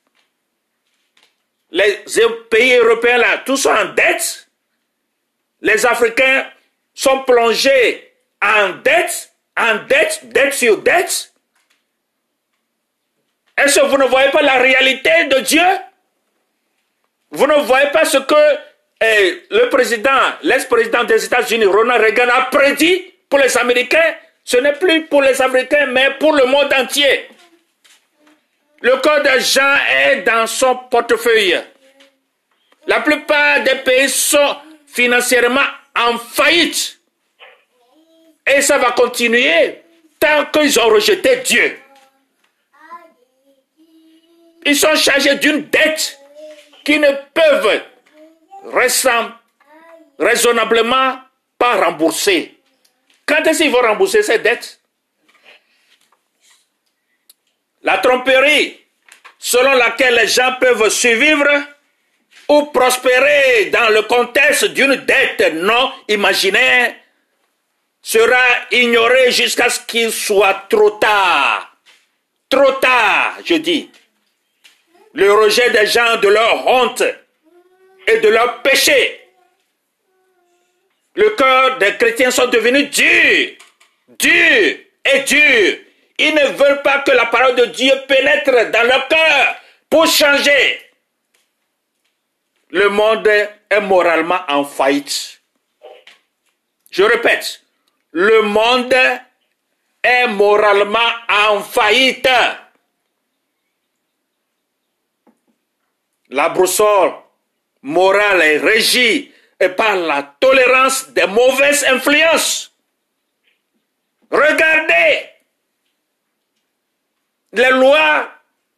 les 1.71 2.05
pays 2.51 2.75
européens 2.75 3.19
là, 3.19 3.39
tous 3.39 3.57
sont 3.57 3.71
en 3.71 3.87
dette, 3.87 4.49
les 5.61 5.87
Africains 5.87 6.51
sont 6.93 7.23
plongés 7.23 8.13
en 8.43 8.71
dette, 8.83 9.34
en 9.57 9.77
dette, 9.89 10.21
dette 10.25 10.55
sur 10.55 10.79
dette. 10.79 11.33
Est-ce 13.57 13.81
que 13.81 13.87
vous 13.87 13.99
ne 13.99 14.07
voyez 14.07 14.31
pas 14.31 14.43
la 14.43 14.55
réalité 14.55 15.25
de 15.31 15.39
Dieu? 15.41 15.67
Vous 17.31 17.47
ne 17.47 17.55
voyez 17.63 17.91
pas 17.91 18.05
ce 18.05 18.19
que 18.19 18.59
eh, 19.01 19.47
le 19.51 19.69
président, 19.69 20.11
l'ex-président 20.43 21.05
des 21.05 21.25
États-Unis, 21.25 21.67
Ronald 21.67 22.03
Reagan, 22.03 22.29
a 22.29 22.43
prédit 22.43 23.13
pour 23.29 23.39
les 23.39 23.57
Américains? 23.57 24.15
Ce 24.45 24.57
n'est 24.57 24.75
plus 24.75 25.07
pour 25.07 25.23
les 25.23 25.41
Américains, 25.41 25.87
mais 25.87 26.11
pour 26.19 26.35
le 26.35 26.45
monde 26.47 26.73
entier. 26.73 27.29
Le 28.83 28.97
corps 28.99 29.23
d'argent 29.23 29.77
est 29.91 30.23
dans 30.23 30.47
son 30.47 30.77
portefeuille. 30.77 31.59
La 32.87 33.01
plupart 33.01 33.63
des 33.63 33.77
pays 33.77 34.11
sont 34.11 34.57
financièrement 34.87 35.65
en 35.97 36.19
faillite. 36.19 37.01
Et 38.47 38.61
ça 38.61 38.79
va 38.79 38.93
continuer 38.93 39.83
tant 40.21 40.47
qu'ils 40.47 40.79
ont 40.79 40.89
rejeté 40.89 41.37
Dieu. 41.37 41.79
Ils 44.67 44.77
sont 44.77 44.95
chargés 44.97 45.37
d'une 45.37 45.63
dette 45.69 46.19
qui 46.85 46.99
ne 46.99 47.11
peuvent 47.33 47.83
raisonnablement 50.19 51.19
pas 51.59 51.85
rembourser. 51.85 52.55
Quand 53.27 53.43
est-ce 53.47 53.63
qu'ils 53.63 53.73
vont 53.73 53.81
rembourser 53.81 54.23
ces 54.23 54.39
dettes? 54.39 54.81
La 57.83 57.99
tromperie 57.99 58.81
selon 59.39 59.75
laquelle 59.75 60.15
les 60.15 60.27
gens 60.27 60.55
peuvent 60.59 60.89
survivre 60.89 61.47
ou 62.49 62.63
prospérer 62.67 63.67
dans 63.67 63.91
le 63.91 64.03
contexte 64.03 64.65
d'une 64.67 64.97
dette 64.97 65.53
non 65.55 65.93
imaginaire 66.09 66.95
sera 68.05 68.45
ignorée 68.71 69.33
jusqu'à 69.33 69.71
ce 69.71 69.81
qu'il 69.81 70.13
soit 70.13 70.67
trop 70.69 70.91
tard. 70.91 71.75
Trop 72.51 72.73
tard, 72.73 73.39
je 73.45 73.55
dis. 73.55 73.91
Le 75.15 75.33
rejet 75.33 75.71
des 75.71 75.87
gens 75.87 76.19
de 76.19 76.29
leur 76.29 76.67
honte 76.67 77.03
et 78.07 78.19
de 78.19 78.29
leur 78.29 78.61
péché. 78.61 79.21
Le 81.15 81.31
cœur 81.31 81.79
des 81.79 81.97
chrétiens 81.97 82.31
sont 82.31 82.49
devenus 82.49 82.91
durs, 82.91 83.53
durs 84.19 84.77
et 85.13 85.21
durs. 85.21 85.79
Ils 86.19 86.35
ne 86.35 86.47
veulent 86.59 86.83
pas 86.83 86.99
que 86.99 87.13
la 87.13 87.27
parole 87.27 87.57
de 87.57 87.65
Dieu 87.67 87.93
pénètre 88.07 88.71
dans 88.71 88.83
leur 88.83 89.09
cœur 89.09 89.57
pour 89.89 90.07
changer. 90.07 90.81
Le 92.71 92.89
monde 92.91 93.27
est 93.27 93.81
moralement 93.81 94.41
en 94.49 94.65
faillite. 94.65 95.41
Je 96.91 97.03
répète, 97.03 97.64
le 98.15 98.43
monde 98.43 98.95
est 100.03 100.27
moralement 100.29 100.99
en 101.29 101.61
faillite. 101.61 102.29
La 106.31 106.49
broussole 106.49 107.13
morale 107.83 108.43
est 108.43 108.59
régie 108.59 109.33
par 109.77 109.97
la 109.97 110.23
tolérance 110.39 111.09
des 111.11 111.27
mauvaises 111.27 111.85
influences. 111.89 112.73
Regardez 114.31 115.31
les 117.53 117.71
lois 117.71 118.31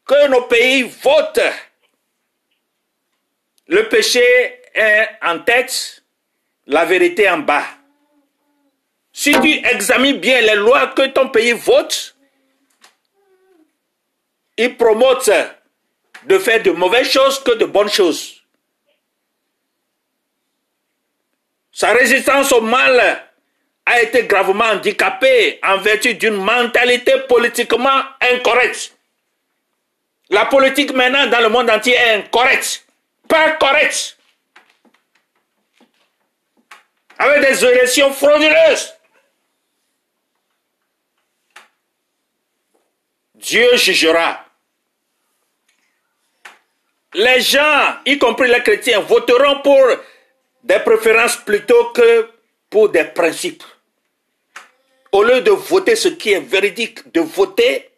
que 0.07 0.29
nos 0.29 0.42
pays 0.42 0.83
votent. 0.83 1.53
Le 3.68 3.87
péché 3.88 4.25
est 4.75 5.09
en 5.22 5.40
tête, 5.40 6.03
la 6.66 6.87
vérité 6.87 7.29
en 7.29 7.38
bas. 7.38 7.64
Si 9.19 9.33
tu 9.33 9.67
examines 9.67 10.19
bien 10.19 10.43
les 10.43 10.57
lois 10.57 10.89
que 10.89 11.07
ton 11.07 11.31
pays 11.31 11.53
vote, 11.53 12.15
il 14.59 14.77
promote 14.77 15.31
de 16.25 16.39
faire 16.39 16.63
de 16.63 16.71
mauvaises 16.73 17.11
choses 17.11 17.43
que 17.43 17.53
de 17.53 17.65
bonnes 17.65 17.89
choses. 17.89 18.45
Sa 21.73 21.95
résistance 21.95 22.53
au 22.53 22.61
mal 22.61 23.25
a 23.87 24.03
été 24.03 24.25
gravement 24.25 24.67
handicapée 24.67 25.61
en 25.63 25.79
vertu 25.79 26.13
d'une 26.15 26.37
mentalité 26.37 27.15
politiquement 27.27 28.03
incorrecte. 28.21 28.99
La 30.29 30.45
politique 30.45 30.93
maintenant 30.93 31.27
dans 31.29 31.41
le 31.41 31.49
monde 31.49 31.71
entier 31.71 31.95
est 31.95 32.17
incorrecte, 32.17 32.85
pas 33.27 33.53
correcte. 33.53 34.19
Avec 37.19 37.41
des 37.41 37.65
élections 37.65 38.13
frauduleuses. 38.13 38.96
Dieu 43.37 43.77
jugera. 43.77 44.44
Les 47.14 47.40
gens, 47.40 47.96
y 48.05 48.18
compris 48.18 48.49
les 48.49 48.62
chrétiens, 48.62 49.01
voteront 49.01 49.61
pour 49.61 49.87
des 50.62 50.79
préférences 50.81 51.37
plutôt 51.37 51.90
que 51.90 52.31
pour 52.68 52.88
des 52.88 53.05
principes. 53.05 53.62
Au 55.12 55.22
lieu 55.22 55.40
de 55.40 55.51
voter 55.51 55.96
ce 55.96 56.09
qui 56.09 56.33
est 56.33 56.40
véridique, 56.40 57.11
de 57.12 57.20
voter, 57.20 57.90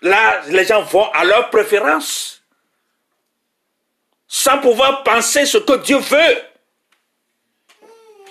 là, 0.00 0.42
les 0.48 0.64
gens 0.64 0.82
vont 0.82 1.10
à 1.12 1.24
leur 1.24 1.50
préférence, 1.50 2.42
sans 4.26 4.58
pouvoir 4.58 5.02
penser 5.02 5.46
ce 5.46 5.58
que 5.58 5.76
Dieu 5.78 5.98
veut, 5.98 6.42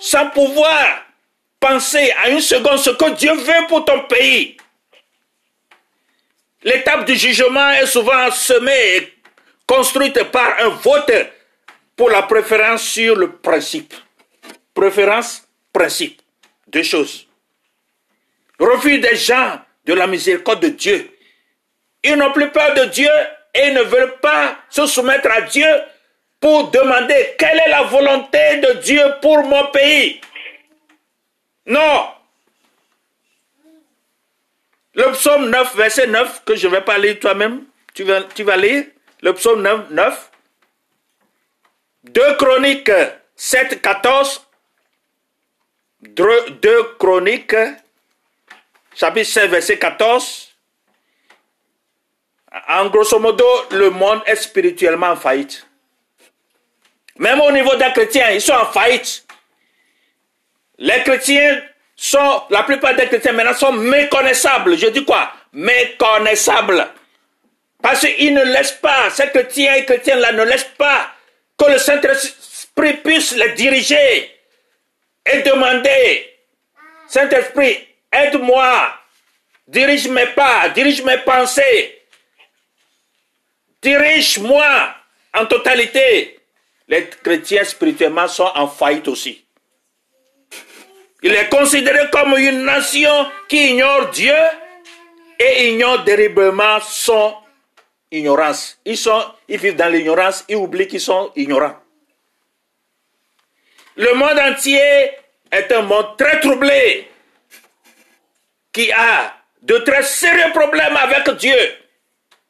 sans 0.00 0.28
pouvoir 0.30 1.04
penser 1.60 2.12
à 2.18 2.30
une 2.30 2.40
seconde 2.40 2.78
ce 2.78 2.90
que 2.90 3.10
Dieu 3.10 3.34
veut 3.34 3.66
pour 3.68 3.84
ton 3.84 4.00
pays. 4.04 4.56
L'étape 6.62 7.06
du 7.06 7.16
jugement 7.16 7.70
est 7.70 7.86
souvent 7.86 8.30
semée 8.30 8.96
et 8.96 9.14
construite 9.66 10.22
par 10.24 10.60
un 10.60 10.68
vote 10.68 11.12
pour 11.96 12.10
la 12.10 12.22
préférence 12.22 12.82
sur 12.82 13.16
le 13.16 13.32
principe. 13.32 13.94
Préférence, 14.74 15.46
principe. 15.72 16.20
Deux 16.68 16.82
choses. 16.82 17.26
Refus 18.58 18.98
des 18.98 19.16
gens 19.16 19.58
de 19.86 19.94
la 19.94 20.06
miséricorde 20.06 20.60
de 20.60 20.68
Dieu. 20.68 21.10
Ils 22.04 22.16
n'ont 22.16 22.32
plus 22.32 22.50
peur 22.50 22.74
de 22.74 22.84
Dieu 22.86 23.10
et 23.54 23.70
ne 23.72 23.82
veulent 23.82 24.18
pas 24.20 24.58
se 24.68 24.86
soumettre 24.86 25.30
à 25.30 25.40
Dieu 25.42 25.66
pour 26.38 26.70
demander 26.70 27.34
quelle 27.38 27.58
est 27.58 27.70
la 27.70 27.82
volonté 27.82 28.58
de 28.58 28.72
Dieu 28.80 29.02
pour 29.20 29.42
mon 29.44 29.66
pays. 29.68 30.20
Non. 31.66 32.08
Le 35.00 35.12
psaume 35.12 35.48
9, 35.48 35.76
verset 35.76 36.06
9, 36.08 36.44
que 36.44 36.54
je 36.54 36.68
ne 36.68 36.72
vais 36.72 36.82
pas 36.82 36.98
lire 36.98 37.18
toi-même, 37.18 37.64
tu 37.94 38.04
vas, 38.04 38.22
tu 38.22 38.42
vas 38.42 38.58
lire. 38.58 38.84
Le 39.22 39.32
psaume 39.32 39.62
9, 39.62 39.90
9. 39.90 40.30
2 42.04 42.36
Chroniques 42.36 42.90
7, 43.34 43.80
14. 43.80 44.46
2 46.02 46.96
Chroniques, 46.98 47.56
chapitre 48.94 49.30
7, 49.30 49.50
verset 49.50 49.78
14. 49.78 50.54
En 52.68 52.90
grosso 52.90 53.18
modo, 53.18 53.46
le 53.70 53.88
monde 53.88 54.20
est 54.26 54.36
spirituellement 54.36 55.12
en 55.12 55.16
faillite. 55.16 55.66
Même 57.16 57.40
au 57.40 57.52
niveau 57.52 57.74
des 57.76 57.90
chrétiens, 57.94 58.32
ils 58.32 58.42
sont 58.42 58.52
en 58.52 58.66
faillite. 58.66 59.26
Les 60.76 61.02
chrétiens 61.04 61.62
sont, 62.00 62.44
la 62.48 62.62
plupart 62.62 62.94
des 62.94 63.06
chrétiens 63.06 63.32
maintenant 63.32 63.52
sont 63.52 63.72
méconnaissables. 63.72 64.78
Je 64.78 64.86
dis 64.86 65.04
quoi? 65.04 65.30
Méconnaissables. 65.52 66.88
Parce 67.82 68.00
qu'ils 68.00 68.32
ne 68.32 68.42
laissent 68.42 68.72
pas, 68.72 69.10
ces 69.10 69.28
chrétiens 69.28 69.74
et 69.74 69.84
chrétiens-là 69.84 70.32
ne 70.32 70.44
laissent 70.44 70.72
pas 70.78 71.12
que 71.58 71.70
le 71.70 71.78
Saint-Esprit 71.78 72.94
puisse 73.04 73.36
les 73.36 73.50
diriger 73.52 74.34
et 75.30 75.42
demander, 75.42 76.38
Saint-Esprit, 77.06 77.86
aide-moi, 78.10 78.94
dirige 79.68 80.08
mes 80.08 80.26
pas, 80.28 80.70
dirige 80.70 81.02
mes 81.02 81.18
pensées, 81.18 82.02
dirige-moi 83.82 84.94
en 85.34 85.44
totalité. 85.44 86.40
Les 86.88 87.08
chrétiens 87.22 87.64
spirituellement 87.64 88.26
sont 88.26 88.50
en 88.54 88.68
faillite 88.68 89.08
aussi. 89.08 89.44
Il 91.22 91.34
est 91.34 91.48
considéré 91.48 92.08
comme 92.10 92.36
une 92.38 92.64
nation 92.64 93.30
qui 93.48 93.70
ignore 93.70 94.10
Dieu 94.10 94.34
et 95.38 95.70
ignore 95.70 96.02
dériblement 96.04 96.80
son 96.80 97.34
ignorance. 98.10 98.78
Ils, 98.84 98.96
sont, 98.96 99.22
ils 99.48 99.58
vivent 99.58 99.76
dans 99.76 99.92
l'ignorance, 99.92 100.44
ils 100.48 100.56
oublient 100.56 100.88
qu'ils 100.88 101.00
sont 101.00 101.30
ignorants. 101.36 101.76
Le 103.96 104.14
monde 104.14 104.38
entier 104.38 105.10
est 105.50 105.72
un 105.72 105.82
monde 105.82 106.16
très 106.16 106.40
troublé, 106.40 107.10
qui 108.72 108.90
a 108.92 109.34
de 109.60 109.76
très 109.78 110.02
sérieux 110.02 110.52
problèmes 110.52 110.96
avec 110.96 111.28
Dieu. 111.36 111.56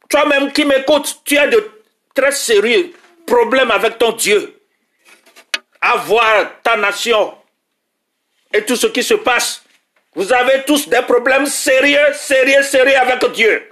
Toi-même 0.08 0.52
qui 0.52 0.64
m'écoutes, 0.64 1.20
tu 1.24 1.36
as 1.38 1.48
de 1.48 1.70
très 2.14 2.32
sérieux 2.32 2.92
problèmes 3.26 3.70
avec 3.70 3.98
ton 3.98 4.12
Dieu. 4.12 4.60
À 5.80 5.96
voir 5.96 6.60
ta 6.62 6.76
nation 6.76 7.34
et 8.52 8.64
tout 8.64 8.76
ce 8.76 8.88
qui 8.88 9.02
se 9.02 9.14
passe. 9.14 9.62
Vous 10.14 10.32
avez 10.32 10.64
tous 10.64 10.88
des 10.88 11.02
problèmes 11.02 11.46
sérieux, 11.46 12.12
sérieux, 12.14 12.62
sérieux 12.62 12.96
avec 12.96 13.24
Dieu. 13.32 13.68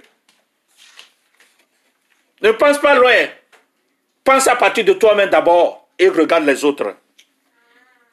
Ne 2.41 2.51
pense 2.51 2.77
pas 2.77 2.95
loin. 2.95 3.27
Pense 4.23 4.47
à 4.47 4.55
partir 4.55 4.85
de 4.85 4.93
toi-même 4.93 5.29
d'abord 5.29 5.87
et 5.97 6.07
regarde 6.07 6.45
les 6.45 6.63
autres. 6.63 6.95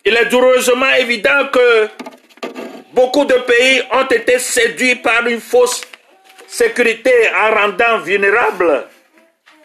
Il 0.05 0.16
est 0.16 0.26
douloureusement 0.26 0.92
évident 0.94 1.48
que 1.52 1.88
beaucoup 2.92 3.24
de 3.24 3.35
pays 3.35 3.83
ont 3.92 4.07
été 4.07 4.38
séduits 4.38 4.96
par 4.96 5.26
une 5.26 5.40
fausse 5.40 5.83
sécurité 6.46 7.12
en 7.35 7.55
rendant 7.55 7.98
vulnérable 7.98 8.88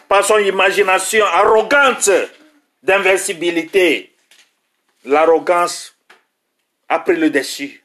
par 0.07 0.23
son 0.23 0.39
imagination 0.39 1.25
arrogante 1.25 2.09
d'invincibilité. 2.83 4.13
L'arrogance 5.05 5.90
a 6.91 6.99
pris 6.99 7.15
le 7.15 7.29
dessus. 7.29 7.81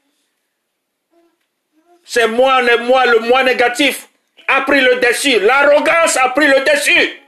C'est 2.03 2.27
moi, 2.27 2.61
le 2.61 2.77
moi, 2.79 3.05
le 3.05 3.19
moi 3.19 3.41
négatif 3.43 4.09
a 4.49 4.61
pris 4.61 4.81
le 4.81 4.95
dessus. 4.99 5.39
L'arrogance 5.39 6.17
a 6.17 6.29
pris 6.29 6.47
le 6.47 6.59
dessus. 6.59 7.21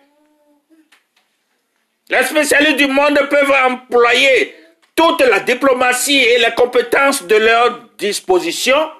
Les 2.09 2.23
spécialistes 2.23 2.75
du 2.75 2.87
monde 2.87 3.17
peuvent 3.29 3.55
employer 3.65 4.55
toute 4.93 5.21
la 5.21 5.39
diplomatie 5.39 6.17
et 6.17 6.39
les 6.39 6.53
compétences 6.53 7.23
de 7.23 7.35
leur 7.35 7.79
disposition, 7.97 8.91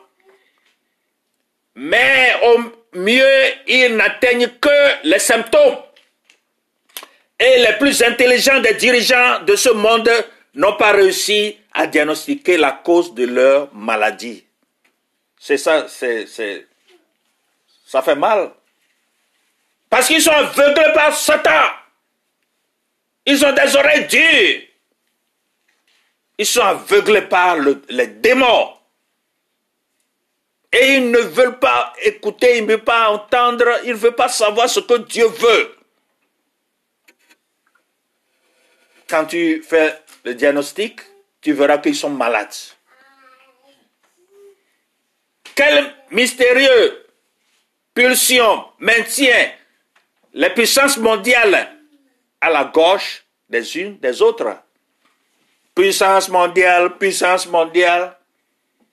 mais 1.76 2.34
au 2.44 2.60
mieux, 2.94 3.42
ils 3.68 3.94
n'atteignent 3.98 4.52
que 4.62 4.80
les 5.04 5.20
symptômes. 5.20 5.80
Et 7.39 7.60
les 7.60 7.74
plus 7.78 8.02
intelligents 8.04 8.62
des 8.62 8.76
dirigeants 8.76 9.39
de 9.46 9.56
ce 9.58 9.70
monde 9.70 10.10
n'ont 10.56 10.78
pas 10.78 10.92
réussi 10.92 11.59
à 11.73 11.88
diagnostiquer 11.88 12.58
la 12.58 12.71
cause 12.71 13.13
de 13.13 13.25
leur 13.25 13.73
maladie. 13.73 14.45
C'est 15.39 15.58
ça, 15.58 15.88
c'est, 15.88 16.27
ça 17.86 18.01
fait 18.01 18.15
mal. 18.15 18.51
Parce 19.89 20.08
qu'ils 20.08 20.21
sont 20.21 20.32
aveuglés 20.32 20.93
par 20.93 21.15
Satan. 21.15 21.69
Ils 23.25 23.43
ont 23.45 23.53
des 23.53 23.75
oreilles 23.75 24.08
dures. 24.08 24.62
Ils 26.38 26.45
sont 26.45 26.62
aveuglés 26.62 27.23
par 27.23 27.58
les 27.89 28.08
démons. 28.08 28.73
Et 30.71 30.95
ils 30.95 31.10
ne 31.10 31.19
veulent 31.19 31.60
pas 31.60 31.93
écouter, 32.03 32.60
ils 32.60 32.65
ne 32.65 32.73
veulent 32.73 32.84
pas 32.84 33.10
entendre, 33.10 33.65
ils 33.86 33.91
ne 33.91 33.95
veulent 33.95 34.15
pas 34.15 34.29
savoir 34.29 34.69
ce 34.69 34.79
que 34.79 34.99
Dieu 34.99 35.27
veut. 35.27 35.75
Quand 39.10 39.25
tu 39.25 39.63
fais 39.63 39.99
le 40.23 40.36
diagnostic, 40.36 41.01
tu 41.41 41.54
verras 41.54 41.78
qu'ils 41.78 41.95
sont 41.95 42.10
malades. 42.10 42.54
Quel 45.56 45.93
mystérieux 46.12 47.06
pulsion 47.93 48.65
maintient 48.80 49.52
les 50.34 50.49
puissances 50.52 50.97
mondiales 50.97 51.75
à 52.39 52.49
la 52.49 52.65
gauche 52.65 53.25
des 53.49 53.78
unes 53.78 53.97
des 53.97 54.21
autres. 54.21 54.56
Puissance 55.75 56.30
mondiale, 56.30 56.97
puissance 56.97 57.47
mondiale. 57.47 58.15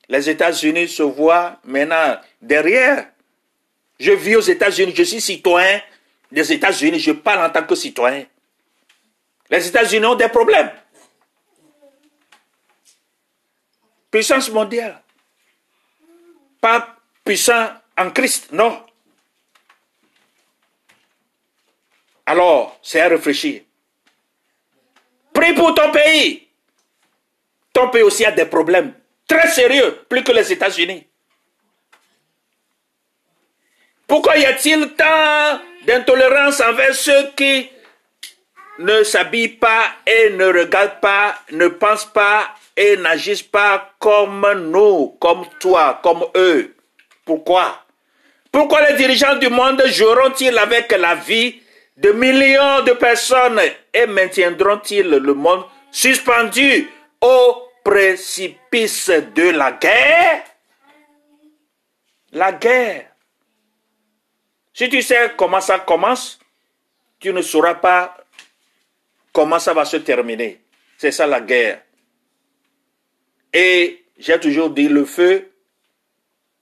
Les 0.09 0.29
États-Unis 0.29 0.87
se 0.87 1.03
voient 1.03 1.57
maintenant 1.63 2.17
derrière. 2.41 3.07
Je 3.99 4.11
vis 4.11 4.35
aux 4.35 4.41
États-Unis, 4.41 4.93
je 4.95 5.03
suis 5.03 5.21
citoyen 5.21 5.81
des 6.31 6.51
États-Unis, 6.53 6.99
je 6.99 7.11
parle 7.11 7.45
en 7.45 7.49
tant 7.49 7.63
que 7.63 7.75
citoyen. 7.75 8.25
Les 9.49 9.67
États-Unis 9.67 10.05
ont 10.05 10.15
des 10.15 10.27
problèmes. 10.27 10.71
Puissance 14.17 14.49
mondiale. 14.49 14.99
Pas 16.59 16.97
puissant 17.23 17.69
en 17.95 18.09
Christ, 18.09 18.51
non. 18.51 18.83
Alors, 22.25 22.79
c'est 22.81 22.99
à 22.99 23.09
réfléchir. 23.09 23.61
Prie 25.31 25.53
pour 25.53 25.75
ton 25.75 25.91
pays. 25.91 26.47
Ton 27.71 27.91
pays 27.91 28.01
aussi 28.01 28.25
a 28.25 28.31
des 28.31 28.45
problèmes 28.45 28.91
très 29.27 29.49
sérieux, 29.49 30.03
plus 30.09 30.23
que 30.23 30.31
les 30.31 30.51
États-Unis. 30.51 31.05
Pourquoi 34.07 34.35
y 34.37 34.47
a-t-il 34.47 34.95
tant 34.95 35.61
d'intolérance 35.85 36.59
envers 36.61 36.95
ceux 36.95 37.33
qui 37.33 37.69
ne 38.79 39.03
s'habillent 39.03 39.59
pas 39.59 39.91
et 40.07 40.31
ne 40.31 40.45
regardent 40.45 41.01
pas, 41.01 41.39
ne 41.51 41.67
pensent 41.67 42.11
pas 42.11 42.55
et 42.77 42.95
n'agissent 42.95 43.41
pas 43.41 43.93
comme 43.97 44.47
nous, 44.71 45.17
comme 45.19 45.45
toi, 45.59 45.99
comme 46.03 46.25
eux 46.35 46.75
Pourquoi? 47.25 47.83
Pourquoi 48.51 48.87
les 48.89 48.95
dirigeants 48.95 49.35
du 49.35 49.49
monde 49.49 49.83
joueront-ils 49.87 50.57
avec 50.57 50.91
la 50.91 51.15
vie 51.15 51.59
de 51.97 52.11
millions 52.11 52.83
de 52.83 52.93
personnes 52.93 53.59
et 53.93 54.05
maintiendront-ils 54.05 55.09
le 55.09 55.33
monde 55.33 55.65
suspendu 55.91 56.87
au 57.19 57.63
précipice 57.83 59.09
de 59.09 59.49
la 59.49 59.71
guerre? 59.73 60.43
La 62.31 62.51
guerre. 62.51 63.07
Si 64.73 64.87
tu 64.89 65.01
sais 65.01 65.33
comment 65.35 65.61
ça 65.61 65.79
commence, 65.79 66.39
tu 67.19 67.33
ne 67.33 67.41
sauras 67.41 67.75
pas 67.75 68.15
comment 69.33 69.57
ça 69.57 69.73
va 69.73 69.85
se 69.85 69.97
terminer. 69.97 70.61
C'est 70.97 71.11
ça 71.11 71.25
la 71.25 71.41
guerre. 71.41 71.81
Et 73.53 74.05
j'ai 74.17 74.39
toujours 74.39 74.69
dit, 74.69 74.87
le 74.87 75.05
feu 75.05 75.51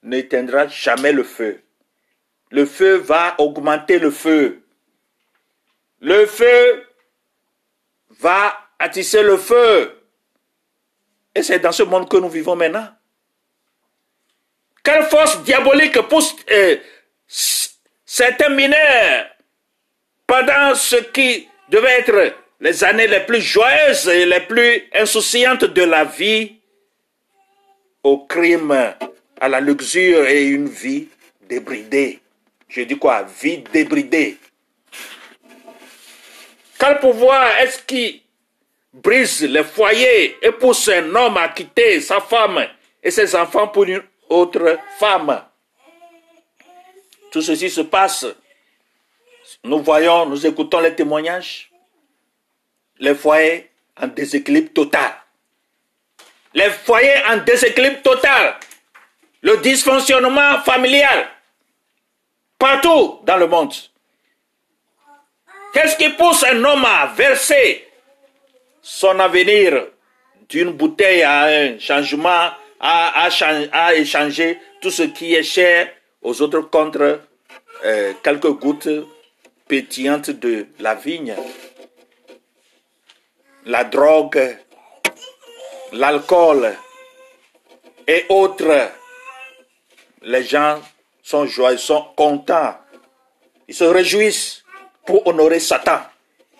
n'éteindra 0.03 0.67
jamais 0.67 1.11
le 1.11 1.23
feu. 1.23 1.61
Le 2.51 2.65
feu 2.65 2.95
va 2.95 3.35
augmenter 3.39 3.99
le 3.99 4.11
feu. 4.11 4.61
Le 5.99 6.25
feu 6.25 6.85
va 8.19 8.57
attisser 8.79 9.23
le 9.23 9.37
feu. 9.37 9.91
Et 11.33 11.43
c'est 11.43 11.59
dans 11.59 11.71
ce 11.71 11.83
monde 11.83 12.09
que 12.09 12.17
nous 12.17 12.29
vivons 12.29 12.55
maintenant. 12.55 12.87
Quelle 14.83 15.03
force 15.05 15.41
diabolique 15.43 15.99
pousse 16.03 16.35
euh, 16.51 16.77
certains 18.05 18.49
mineurs 18.49 19.27
pendant 20.27 20.75
ce 20.75 20.97
qui 20.97 21.47
devait 21.69 21.99
être 21.99 22.35
les 22.59 22.83
années 22.83 23.07
les 23.07 23.21
plus 23.21 23.41
joyeuses 23.41 24.07
et 24.07 24.25
les 24.25 24.41
plus 24.41 24.83
insouciantes 24.93 25.65
de 25.65 25.81
la 25.81 26.05
vie 26.05 26.59
au 28.05 28.19
crime, 28.19 28.93
à 29.41 29.49
la 29.49 29.59
luxure 29.59 30.27
et 30.27 30.45
une 30.45 30.69
vie 30.69 31.07
débridée. 31.49 32.19
Je 32.69 32.81
dis 32.81 32.99
quoi? 32.99 33.23
Vie 33.23 33.63
débridée. 33.73 34.37
Quel 36.77 36.99
pouvoir 36.99 37.57
est-ce 37.57 37.81
qui 37.81 38.21
brise 38.93 39.41
les 39.41 39.63
foyers 39.63 40.37
et 40.39 40.51
pousse 40.51 40.87
un 40.89 41.15
homme 41.15 41.37
à 41.37 41.49
quitter 41.49 41.99
sa 41.99 42.21
femme 42.21 42.67
et 43.01 43.09
ses 43.09 43.35
enfants 43.35 43.69
pour 43.69 43.85
une 43.85 44.03
autre 44.29 44.77
femme? 44.99 45.41
Tout 47.31 47.41
ceci 47.41 47.71
se 47.71 47.81
passe. 47.81 48.27
Nous 49.63 49.79
voyons, 49.79 50.27
nous 50.27 50.45
écoutons 50.45 50.79
les 50.79 50.93
témoignages. 50.93 51.71
Les 52.99 53.15
foyers 53.15 53.71
en 53.99 54.07
déséquilibre 54.07 54.73
total. 54.73 55.24
Les 56.55 56.69
foyers 56.69 57.21
en 57.29 57.37
déséquilibre 57.37 58.01
total. 58.01 58.55
Le 59.41 59.57
dysfonctionnement 59.57 60.61
familial. 60.61 61.27
Partout 62.57 63.19
dans 63.23 63.37
le 63.37 63.47
monde. 63.47 63.73
Qu'est-ce 65.73 65.97
qui 65.97 66.09
pousse 66.09 66.45
un 66.45 66.63
homme 66.63 66.85
à 66.85 67.07
verser 67.07 67.85
son 68.81 69.19
avenir 69.19 69.87
d'une 70.47 70.71
bouteille 70.71 71.23
à 71.23 71.43
un 71.43 71.77
changement, 71.77 72.51
à, 72.79 73.27
échanger 73.93 74.57
tout 74.79 74.89
ce 74.91 75.03
qui 75.03 75.35
est 75.35 75.43
cher 75.43 75.91
aux 76.21 76.41
autres 76.41 76.61
contre 76.61 77.19
euh, 77.83 78.13
quelques 78.23 78.51
gouttes 78.51 78.87
pétillantes 79.67 80.29
de 80.29 80.67
la 80.79 80.95
vigne? 80.95 81.35
La 83.65 83.83
drogue, 83.83 84.57
l'alcool 85.95 86.75
et 88.07 88.25
autres. 88.29 88.91
Les 90.21 90.43
gens 90.43 90.81
sont 91.23 91.45
joyeux, 91.45 91.77
sont 91.77 92.05
contents. 92.15 92.75
Ils 93.67 93.75
se 93.75 93.83
réjouissent 93.83 94.63
pour 95.05 95.25
honorer 95.27 95.59
Satan, 95.59 95.99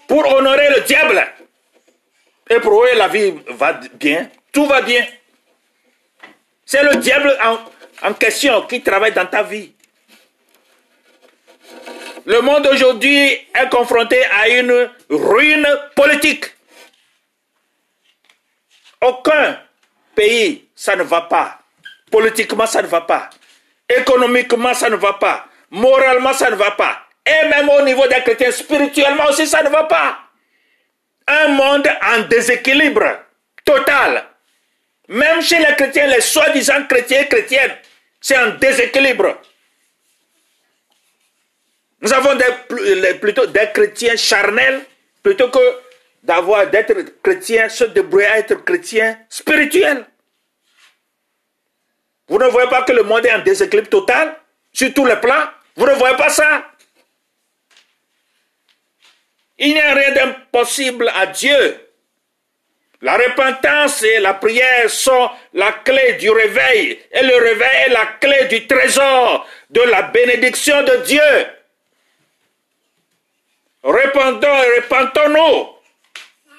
pour 0.08 0.26
honorer 0.34 0.70
le 0.70 0.82
diable. 0.82 1.26
Et 2.50 2.60
pour 2.60 2.84
eux, 2.84 2.96
la 2.96 3.08
vie 3.08 3.34
va 3.50 3.74
bien, 3.94 4.30
tout 4.52 4.66
va 4.66 4.82
bien. 4.82 5.06
C'est 6.66 6.84
le 6.84 6.96
diable 6.98 7.36
en, 8.04 8.14
question 8.14 8.64
qui 8.64 8.82
travaille 8.82 9.14
dans 9.14 9.26
ta 9.26 9.44
vie. 9.44 9.72
Le 12.26 12.42
monde 12.42 12.68
aujourd'hui 12.72 13.30
est 13.30 13.70
confronté 13.72 14.24
à 14.26 14.50
une 14.50 14.90
ruine 15.10 15.68
politique. 15.96 16.55
Aucun 19.06 19.60
pays, 20.16 20.68
ça 20.76 20.96
ne 20.96 21.04
va 21.04 21.22
pas. 21.22 21.60
Politiquement, 22.10 22.66
ça 22.66 22.82
ne 22.82 22.88
va 22.88 23.02
pas. 23.02 23.30
Économiquement, 23.88 24.74
ça 24.74 24.90
ne 24.90 24.96
va 24.96 25.14
pas. 25.14 25.46
Moralement, 25.70 26.34
ça 26.34 26.50
ne 26.50 26.56
va 26.56 26.72
pas. 26.72 27.04
Et 27.26 27.48
même 27.50 27.70
au 27.70 27.82
niveau 27.84 28.08
des 28.08 28.22
chrétiens, 28.22 28.52
spirituellement 28.52 29.26
aussi, 29.30 29.46
ça 29.46 29.62
ne 29.62 29.70
va 29.70 29.84
pas. 29.84 30.20
Un 31.28 31.50
monde 31.50 31.88
en 32.02 32.22
déséquilibre 32.22 33.20
total. 33.64 34.24
Même 35.08 35.42
chez 35.42 35.60
les 35.60 35.76
chrétiens, 35.76 36.08
les 36.08 36.22
soi-disant 36.22 36.86
chrétiens 36.88 37.22
et 37.22 37.28
chrétiennes, 37.28 37.76
c'est 38.20 38.36
un 38.36 38.50
déséquilibre. 38.52 39.38
Nous 42.02 42.12
avons 42.14 42.36
des, 42.36 43.14
plutôt 43.16 43.46
des 43.46 43.70
chrétiens 43.72 44.16
charnels 44.16 44.82
plutôt 45.22 45.50
que 45.50 45.60
d'avoir 46.26 46.68
d'être 46.68 47.22
chrétiens, 47.22 47.70
se 47.70 47.84
débrouiller 47.86 48.28
à 48.28 48.40
être 48.40 48.64
chrétiens 48.66 49.18
spirituels. 49.30 50.06
Vous 52.28 52.40
ne 52.40 52.48
voyez 52.48 52.70
pas 52.70 52.82
que 52.82 52.92
le 52.92 53.04
monde 53.04 53.26
est 53.26 53.34
en 53.34 53.44
déséquilibre 53.44 53.90
total 53.90 54.36
sur 54.74 54.92
tous 54.94 55.06
les 55.06 55.18
plans? 55.18 55.46
Vous 55.76 55.86
ne 55.86 55.94
voyez 55.94 56.18
pas 56.18 56.30
ça? 56.30 56.72
Il 59.58 59.74
n'y 59.74 59.80
a 59.80 59.94
rien 59.94 60.12
d'impossible 60.12 61.10
à 61.16 61.28
Dieu. 61.28 61.82
La 63.02 63.18
repentance 63.18 64.02
et 64.02 64.20
la 64.20 64.34
prière 64.34 64.90
sont 64.90 65.30
la 65.54 65.72
clé 65.72 66.14
du 66.14 66.30
réveil. 66.32 67.00
Et 67.12 67.22
le 67.22 67.38
réveil 67.38 67.70
est 67.86 67.90
la 67.90 68.06
clé 68.20 68.46
du 68.46 68.66
trésor 68.66 69.48
de 69.70 69.82
la 69.82 70.02
bénédiction 70.04 70.82
de 70.82 70.96
Dieu. 71.04 71.48
Répondons 73.84 74.64
et 74.64 74.80
repentons-nous. 74.80 75.75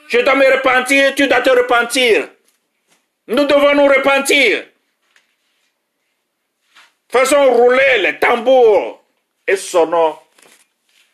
Je 0.09 0.19
dois 0.21 0.35
me 0.35 0.53
repentir, 0.53 1.15
tu 1.15 1.27
dois 1.27 1.41
te 1.41 1.51
repentir. 1.51 2.29
Nous 3.29 3.45
devons 3.45 3.75
nous 3.75 3.87
repentir. 3.87 4.65
Faisons 7.09 7.53
rouler 7.55 7.99
les 8.01 8.19
tambours 8.19 9.03
et 9.47 9.57
sonnons 9.57 10.19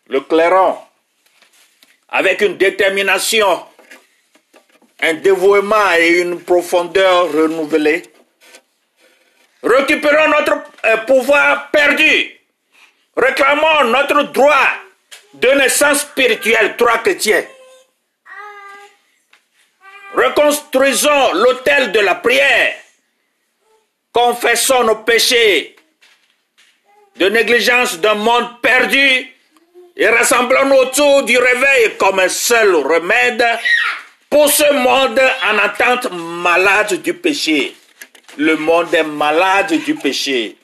le 0.09 0.21
clairon 0.21 0.79
avec 2.09 2.43
une 2.43 2.57
détermination, 2.59 3.65
un 5.01 5.15
dévouement 5.15 5.93
et 5.99 6.21
une 6.21 6.41
profondeur 6.41 7.33
renouvelée. 7.33 8.03
Récupérons 9.63 10.29
notre 10.29 10.55
euh, 10.85 10.97
pouvoir 11.07 11.71
perdu. 11.71 12.39
Réclamons 13.17 13.85
notre 13.85 14.23
droit 14.25 14.69
de 15.35 15.49
naissance 15.49 16.01
spirituelle, 16.01 16.77
trois 16.77 16.99
chrétiens. 16.99 17.45
Reconstruisons 20.15 21.33
l'autel 21.35 21.93
de 21.93 22.01
la 22.01 22.17
prière. 22.17 22.75
Confessons 24.13 24.85
nos 24.85 24.97
péchés 24.97 25.75
de 27.17 27.29
négligence 27.29 27.99
d'un 27.99 28.15
monde 28.15 28.61
perdu 28.61 29.33
et 29.97 30.09
rassemblons-nous 30.09 30.77
autour 30.77 31.23
du 31.25 31.37
réveil 31.39 31.97
comme 31.99 32.19
un 32.19 32.29
seul 32.29 32.75
remède 32.75 33.45
pour 34.29 34.51
ce 34.51 34.71
monde 34.73 35.21
en 35.51 35.59
attente 35.59 36.11
malade 36.11 37.03
du 37.03 37.15
péché. 37.15 37.75
Le 38.39 38.57
monde 38.57 38.93
est 38.95 39.03
malade 39.03 39.73
du 39.85 39.95
péché. 39.95 40.57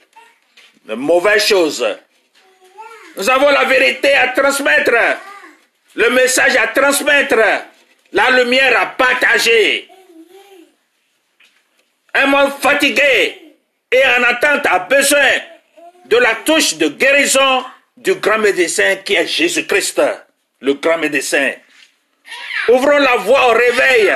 De 0.84 0.94
mauvaises 0.94 1.46
choses. 1.46 1.86
Nous 3.16 3.28
avons 3.28 3.50
la 3.50 3.64
vérité 3.64 4.14
à 4.14 4.28
transmettre, 4.28 4.92
le 5.94 6.10
message 6.10 6.56
à 6.56 6.68
transmettre, 6.68 7.36
la 8.12 8.30
lumière 8.30 8.80
à 8.80 8.86
partager. 8.86 9.88
Un 12.14 12.26
monde 12.26 12.52
fatigué 12.60 13.54
et 13.90 14.02
en 14.18 14.22
attente 14.24 14.66
a 14.66 14.80
besoin 14.80 15.30
de 16.06 16.16
la 16.16 16.34
touche 16.36 16.76
de 16.76 16.88
guérison 16.88 17.64
du 17.96 18.14
grand 18.14 18.38
médecin 18.38 18.96
qui 18.96 19.14
est 19.14 19.26
Jésus-Christ, 19.26 20.00
le 20.60 20.74
grand 20.74 20.98
médecin. 20.98 21.52
Ouvrons 22.68 22.98
la 22.98 23.16
voie 23.16 23.48
au 23.48 23.52
réveil 23.52 24.14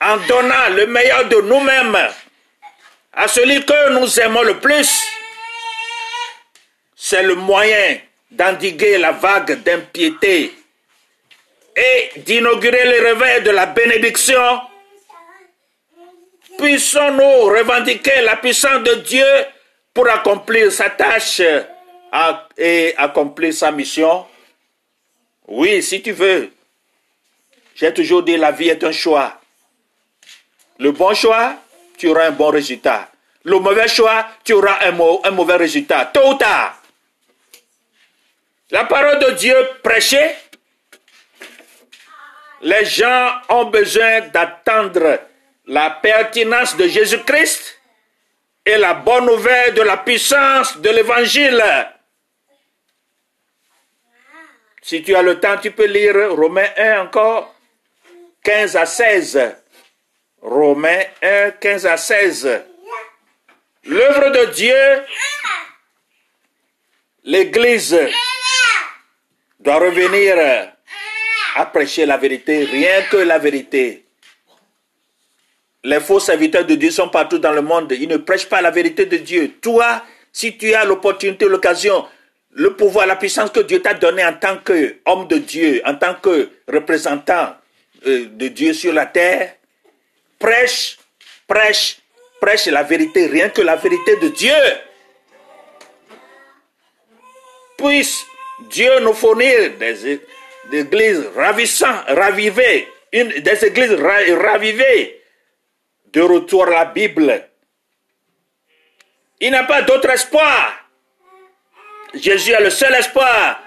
en 0.00 0.16
donnant 0.28 0.68
le 0.70 0.86
meilleur 0.86 1.28
de 1.28 1.40
nous-mêmes 1.42 1.98
à 3.14 3.28
celui 3.28 3.64
que 3.64 3.98
nous 3.98 4.20
aimons 4.20 4.42
le 4.42 4.58
plus. 4.58 5.04
C'est 6.96 7.22
le 7.22 7.34
moyen 7.34 7.98
d'endiguer 8.30 8.98
la 8.98 9.12
vague 9.12 9.62
d'impiété 9.62 10.54
et 11.76 12.20
d'inaugurer 12.20 12.84
le 12.84 13.06
réveil 13.06 13.42
de 13.42 13.50
la 13.50 13.66
bénédiction. 13.66 14.60
Puissons-nous 16.58 17.44
revendiquer 17.44 18.20
la 18.22 18.36
puissance 18.36 18.82
de 18.82 18.94
Dieu 18.96 19.26
pour 19.94 20.08
accomplir 20.08 20.70
sa 20.70 20.90
tâche 20.90 21.40
et 22.58 22.94
accomplir 22.96 23.54
sa 23.54 23.70
mission? 23.70 24.26
Oui, 25.48 25.82
si 25.82 26.02
tu 26.02 26.12
veux. 26.12 26.52
J'ai 27.74 27.92
toujours 27.92 28.22
dit 28.22 28.36
la 28.36 28.52
vie 28.52 28.68
est 28.68 28.84
un 28.84 28.92
choix. 28.92 29.40
Le 30.78 30.92
bon 30.92 31.14
choix, 31.14 31.56
tu 31.96 32.08
auras 32.08 32.26
un 32.26 32.32
bon 32.32 32.50
résultat. 32.50 33.08
Le 33.44 33.58
mauvais 33.58 33.88
choix, 33.88 34.26
tu 34.44 34.52
auras 34.52 34.78
un, 34.86 34.98
un 35.24 35.30
mauvais 35.30 35.56
résultat. 35.56 36.06
Tôt 36.06 36.32
ou 36.32 36.34
tard. 36.34 36.80
La 38.70 38.84
parole 38.84 39.18
de 39.18 39.30
Dieu 39.32 39.56
prêchée, 39.82 40.34
les 42.62 42.84
gens 42.84 43.32
ont 43.48 43.66
besoin 43.66 44.20
d'attendre 44.28 45.20
la 45.66 45.90
pertinence 45.90 46.76
de 46.76 46.86
Jésus-Christ 46.86 47.80
et 48.64 48.76
la 48.76 48.94
bonne 48.94 49.26
nouvelle 49.26 49.74
de 49.74 49.82
la 49.82 49.96
puissance 49.96 50.78
de 50.78 50.90
l'évangile. 50.90 51.62
Si 54.80 55.02
tu 55.02 55.14
as 55.14 55.22
le 55.22 55.38
temps, 55.40 55.58
tu 55.58 55.70
peux 55.72 55.86
lire 55.86 56.34
Romains 56.34 56.70
1 56.76 57.02
encore, 57.02 57.54
15 58.44 58.76
à 58.76 58.86
16. 58.86 59.56
Romains 60.40 61.04
1, 61.22 61.50
15 61.52 61.86
à 61.86 61.96
16. 61.96 62.62
L'œuvre 63.84 64.30
de 64.30 64.44
Dieu, 64.52 65.04
l'Église 67.24 67.98
doit 69.58 69.78
revenir 69.78 70.71
à 71.56 71.66
prêcher 71.66 72.06
la 72.06 72.16
vérité, 72.16 72.64
rien 72.64 73.02
que 73.10 73.16
la 73.16 73.38
vérité. 73.38 74.04
Les 75.84 76.00
faux 76.00 76.20
serviteurs 76.20 76.64
de 76.64 76.74
Dieu 76.76 76.90
sont 76.90 77.08
partout 77.08 77.38
dans 77.38 77.52
le 77.52 77.62
monde. 77.62 77.92
Ils 77.92 78.08
ne 78.08 78.16
prêchent 78.16 78.48
pas 78.48 78.62
la 78.62 78.70
vérité 78.70 79.06
de 79.06 79.16
Dieu. 79.16 79.52
Toi, 79.60 80.02
si 80.32 80.56
tu 80.56 80.72
as 80.74 80.84
l'opportunité, 80.84 81.46
l'occasion, 81.46 82.06
le 82.52 82.74
pouvoir, 82.74 83.06
la 83.06 83.16
puissance 83.16 83.50
que 83.50 83.60
Dieu 83.60 83.80
t'a 83.82 83.94
donné 83.94 84.24
en 84.24 84.34
tant 84.34 84.58
qu'homme 84.58 85.26
de 85.26 85.38
Dieu, 85.38 85.82
en 85.84 85.94
tant 85.94 86.14
que 86.14 86.50
représentant 86.68 87.56
euh, 88.06 88.26
de 88.30 88.48
Dieu 88.48 88.72
sur 88.74 88.92
la 88.92 89.06
terre, 89.06 89.56
prêche, 90.38 90.98
prêche, 91.48 91.98
prêche 92.40 92.66
la 92.66 92.82
vérité, 92.82 93.26
rien 93.26 93.48
que 93.48 93.62
la 93.62 93.76
vérité 93.76 94.16
de 94.16 94.28
Dieu. 94.28 94.54
Puisse 97.76 98.24
Dieu 98.70 99.00
nous 99.00 99.14
fournir 99.14 99.76
des, 99.78 100.20
églises 100.72 101.24
ravissantes, 101.36 102.04
ravivées, 102.08 102.88
une, 103.12 103.28
des 103.28 103.64
églises 103.64 103.92
ravivées, 103.92 105.20
de 106.12 106.20
retour 106.20 106.66
à 106.66 106.70
la 106.70 106.84
Bible. 106.86 107.48
Il 109.40 109.50
n'a 109.50 109.64
pas 109.64 109.82
d'autre 109.82 110.10
espoir. 110.10 110.78
Jésus 112.14 112.52
est 112.52 112.60
le 112.60 112.70
seul 112.70 112.94
espoir 112.94 113.60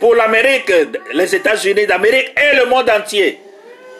pour 0.00 0.14
l'Amérique, 0.14 0.72
les 1.12 1.34
États-Unis 1.34 1.86
d'Amérique 1.86 2.32
et 2.36 2.56
le 2.56 2.64
monde 2.66 2.90
entier. 2.90 3.38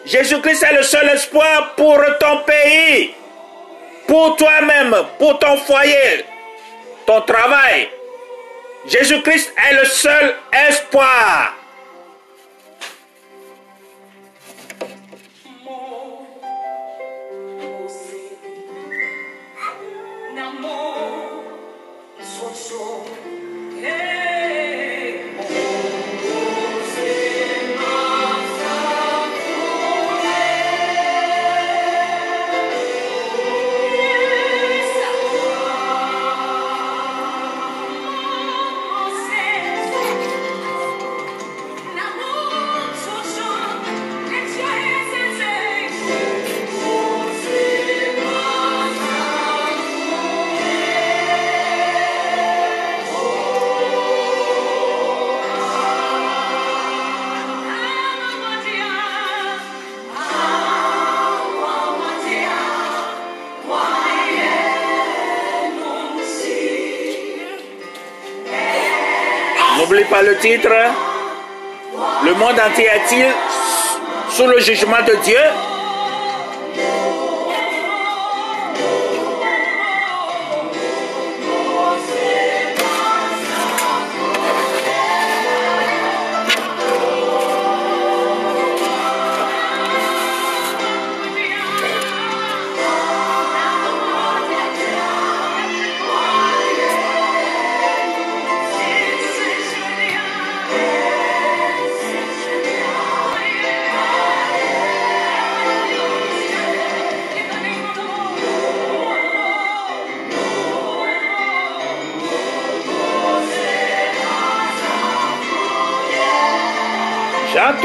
Jésus-Christ 0.05 0.63
est 0.63 0.75
le 0.75 0.83
seul 0.83 1.07
espoir 1.09 1.75
pour 1.75 1.97
ton 2.19 2.39
pays, 2.39 3.13
pour 4.07 4.35
toi-même, 4.35 4.95
pour 5.17 5.39
ton 5.39 5.55
foyer, 5.57 6.25
ton 7.05 7.21
travail. 7.21 7.89
Jésus-Christ 8.85 9.53
est 9.69 9.75
le 9.75 9.85
seul 9.85 10.35
espoir. 10.67 11.55
so 20.63 22.53
so 22.53 23.05
yeah. 23.81 24.22
Pas 70.09 70.21
le 70.21 70.37
titre? 70.37 70.69
Le 72.25 72.33
monde 72.33 72.59
entier 72.59 72.85
est-il 72.85 73.25
sous 74.29 74.47
le 74.47 74.59
jugement 74.59 75.01
de 75.07 75.15
Dieu? 75.23 75.39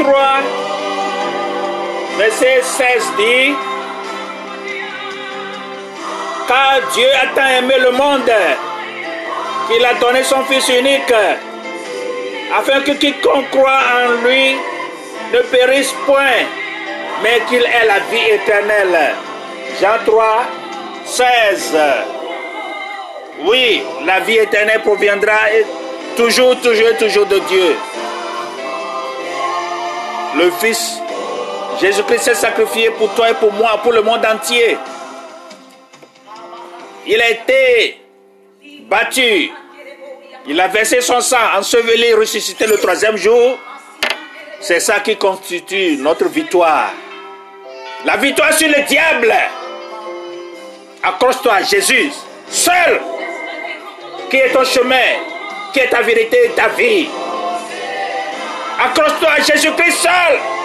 3, 0.03 0.41
verset 2.17 2.61
16 2.63 3.11
dit, 3.17 3.53
car 6.47 6.79
Dieu 6.93 7.07
a 7.21 7.27
tant 7.35 7.47
aimé 7.57 7.75
le 7.79 7.91
monde 7.91 8.31
qu'il 9.67 9.85
a 9.85 9.93
donné 9.95 10.23
son 10.23 10.43
Fils 10.45 10.67
unique, 10.69 11.13
afin 12.57 12.81
que 12.81 12.91
quiconque 12.93 13.49
croit 13.51 13.81
en 13.97 14.25
lui 14.25 14.55
ne 15.33 15.39
périsse 15.51 15.93
point, 16.05 16.45
mais 17.21 17.41
qu'il 17.49 17.63
ait 17.63 17.87
la 17.87 17.99
vie 18.09 18.29
éternelle. 18.31 19.15
Jean 19.81 19.99
3, 20.05 20.45
16. 21.05 21.77
Oui, 23.45 23.83
la 24.05 24.19
vie 24.21 24.37
éternelle 24.37 24.81
proviendra 24.81 25.37
toujours, 26.15 26.59
toujours, 26.61 26.97
toujours 26.97 27.25
de 27.25 27.39
Dieu. 27.39 27.75
Le 30.39 30.49
Fils, 30.51 31.01
Jésus-Christ 31.81 32.19
s'est 32.19 32.33
sacrifié 32.33 32.91
pour 32.91 33.13
toi 33.13 33.29
et 33.29 33.33
pour 33.33 33.51
moi, 33.51 33.77
pour 33.83 33.91
le 33.91 34.01
monde 34.01 34.25
entier. 34.25 34.77
Il 37.05 37.21
a 37.21 37.29
été 37.29 37.99
battu. 38.89 39.51
Il 40.47 40.57
a 40.61 40.69
versé 40.69 41.01
son 41.01 41.19
sang, 41.19 41.57
enseveli, 41.57 42.13
ressuscité 42.13 42.67
le 42.67 42.77
troisième 42.77 43.17
jour. 43.17 43.59
C'est 44.61 44.79
ça 44.79 45.01
qui 45.01 45.17
constitue 45.17 45.97
notre 45.97 46.29
victoire. 46.29 46.93
La 48.05 48.15
victoire 48.15 48.53
sur 48.53 48.69
le 48.69 48.81
diable. 48.87 49.33
Accroche-toi 51.03 51.63
Jésus, 51.63 52.13
seul, 52.47 53.01
qui 54.29 54.37
est 54.37 54.51
ton 54.53 54.63
chemin, 54.63 55.19
qui 55.73 55.79
est 55.79 55.89
ta 55.89 56.01
vérité 56.01 56.45
et 56.45 56.49
ta 56.51 56.69
vie. 56.69 57.09
Accroche-toi 58.81 59.29
à 59.29 59.41
Jésus-Christ 59.41 59.97
seul. 59.97 60.58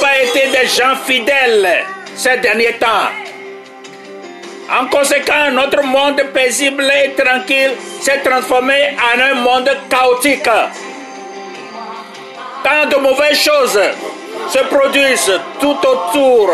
Pas 0.00 0.18
été 0.22 0.48
des 0.48 0.66
gens 0.66 0.96
fidèles 1.06 1.84
ces 2.16 2.36
derniers 2.38 2.74
temps. 2.74 3.10
En 4.70 4.86
conséquence, 4.86 5.52
notre 5.52 5.82
monde 5.82 6.22
paisible 6.32 6.90
et 7.04 7.12
tranquille 7.12 7.72
s'est 8.00 8.20
transformé 8.20 8.96
en 8.98 9.20
un 9.20 9.34
monde 9.34 9.70
chaotique. 9.90 10.48
Tant 12.64 12.88
de 12.90 12.96
mauvaises 12.96 13.38
choses 13.38 13.80
se 14.48 14.58
produisent 14.58 15.40
tout 15.60 15.76
autour 15.86 16.50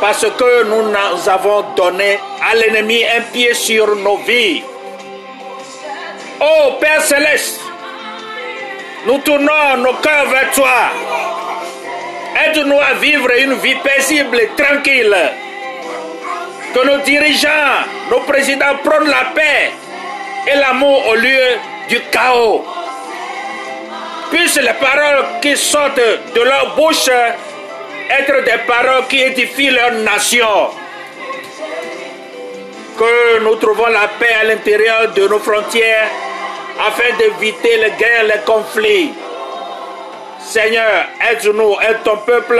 parce 0.00 0.26
que 0.38 0.64
nous 0.64 0.90
nous 0.90 1.28
avons 1.28 1.64
donné 1.76 2.18
à 2.50 2.54
l'ennemi 2.54 3.04
un 3.04 3.20
pied 3.32 3.52
sur 3.52 3.94
nos 3.96 4.16
vies. 4.18 4.62
Oh 6.40 6.72
Père 6.80 7.02
céleste, 7.02 7.60
nous 9.06 9.18
tournons 9.18 9.76
nos 9.78 9.94
cœurs 9.94 10.30
vers 10.30 10.50
toi. 10.52 10.90
Aide-nous 12.44 12.78
à 12.78 12.94
vivre 13.00 13.30
une 13.38 13.54
vie 13.54 13.74
paisible 13.76 14.40
et 14.40 14.50
tranquille. 14.56 15.16
Que 16.74 16.86
nos 16.86 16.98
dirigeants, 16.98 17.84
nos 18.10 18.20
présidents 18.20 18.76
prennent 18.84 19.08
la 19.08 19.32
paix 19.34 19.72
et 20.46 20.56
l'amour 20.56 21.08
au 21.08 21.14
lieu 21.14 21.58
du 21.88 22.00
chaos. 22.12 22.64
Puissent 24.30 24.60
les 24.60 24.74
paroles 24.74 25.24
qui 25.40 25.56
sortent 25.56 25.96
de 26.34 26.40
leur 26.42 26.76
bouche 26.76 27.08
être 27.08 28.44
des 28.44 28.58
paroles 28.66 29.06
qui 29.08 29.20
édifient 29.20 29.70
leur 29.70 29.92
nation. 29.92 30.70
Que 32.98 33.40
nous 33.40 33.56
trouvons 33.56 33.86
la 33.88 34.08
paix 34.18 34.34
à 34.40 34.44
l'intérieur 34.44 35.12
de 35.12 35.28
nos 35.28 35.38
frontières 35.38 36.08
afin 36.86 37.16
d'éviter 37.16 37.76
les 37.78 37.90
guerres, 37.92 38.24
les 38.24 38.40
conflits. 38.44 39.12
Seigneur, 40.48 41.04
aide-nous, 41.30 41.76
aide 41.82 42.02
ton 42.04 42.16
peuple. 42.24 42.58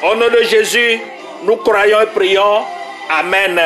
Au 0.00 0.14
nom 0.14 0.28
de 0.28 0.44
Jésus, 0.44 1.00
nous 1.42 1.56
croyons 1.56 2.02
et 2.02 2.06
prions. 2.06 2.62
Amen. 3.10 3.60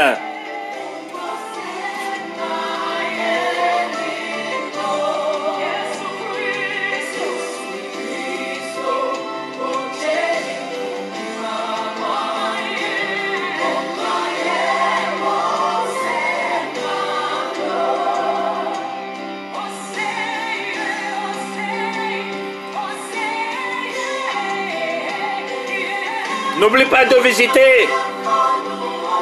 N'oublie 26.58 26.86
pas 26.86 27.04
de 27.04 27.16
visiter 27.20 27.88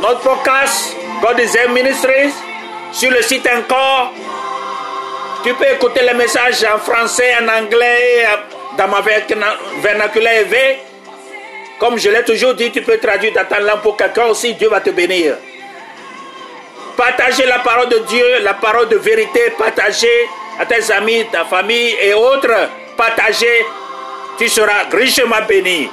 notre 0.01 0.21
podcast 0.21 0.97
God 1.21 1.39
is 1.39 1.53
Ministries 1.69 2.33
sur 2.93 3.11
le 3.11 3.21
site 3.21 3.47
encore. 3.47 4.13
Tu 5.45 5.53
peux 5.55 5.69
écouter 5.71 6.01
les 6.03 6.15
messages 6.15 6.65
en 6.65 6.79
français, 6.79 7.35
en 7.41 7.49
anglais, 7.49 8.27
dans 8.79 8.89
ma 8.89 9.03
vernaculaire 9.83 10.41
EV. 10.43 10.79
Comme 11.79 11.99
je 11.99 12.09
l'ai 12.09 12.25
toujours 12.25 12.55
dit, 12.55 12.71
tu 12.73 12.81
peux 12.81 12.97
traduire 12.97 13.35
dans 13.35 13.45
ta 13.45 13.61
langue 13.61 13.81
pour 13.81 13.97
quelqu'un 13.99 14.27
aussi, 14.27 14.55
Dieu 14.55 14.71
va 14.71 14.81
te 14.81 14.91
bénir. 14.91 15.35
Partager 16.97 17.45
la 17.45 17.59
parole 17.59 17.91
de 17.91 17.99
Dieu, 18.09 18.25
la 18.43 18.55
parole 18.55 18.89
de 18.89 18.97
vérité, 18.97 19.53
partager 19.59 20.29
à 20.59 20.65
tes 20.65 20.91
amis, 20.91 21.27
ta 21.31 21.45
famille 21.45 21.95
et 22.01 22.15
autres. 22.15 22.71
Partager, 22.97 23.67
tu 24.39 24.49
seras 24.49 24.85
richement 24.91 25.43
béni. 25.47 25.91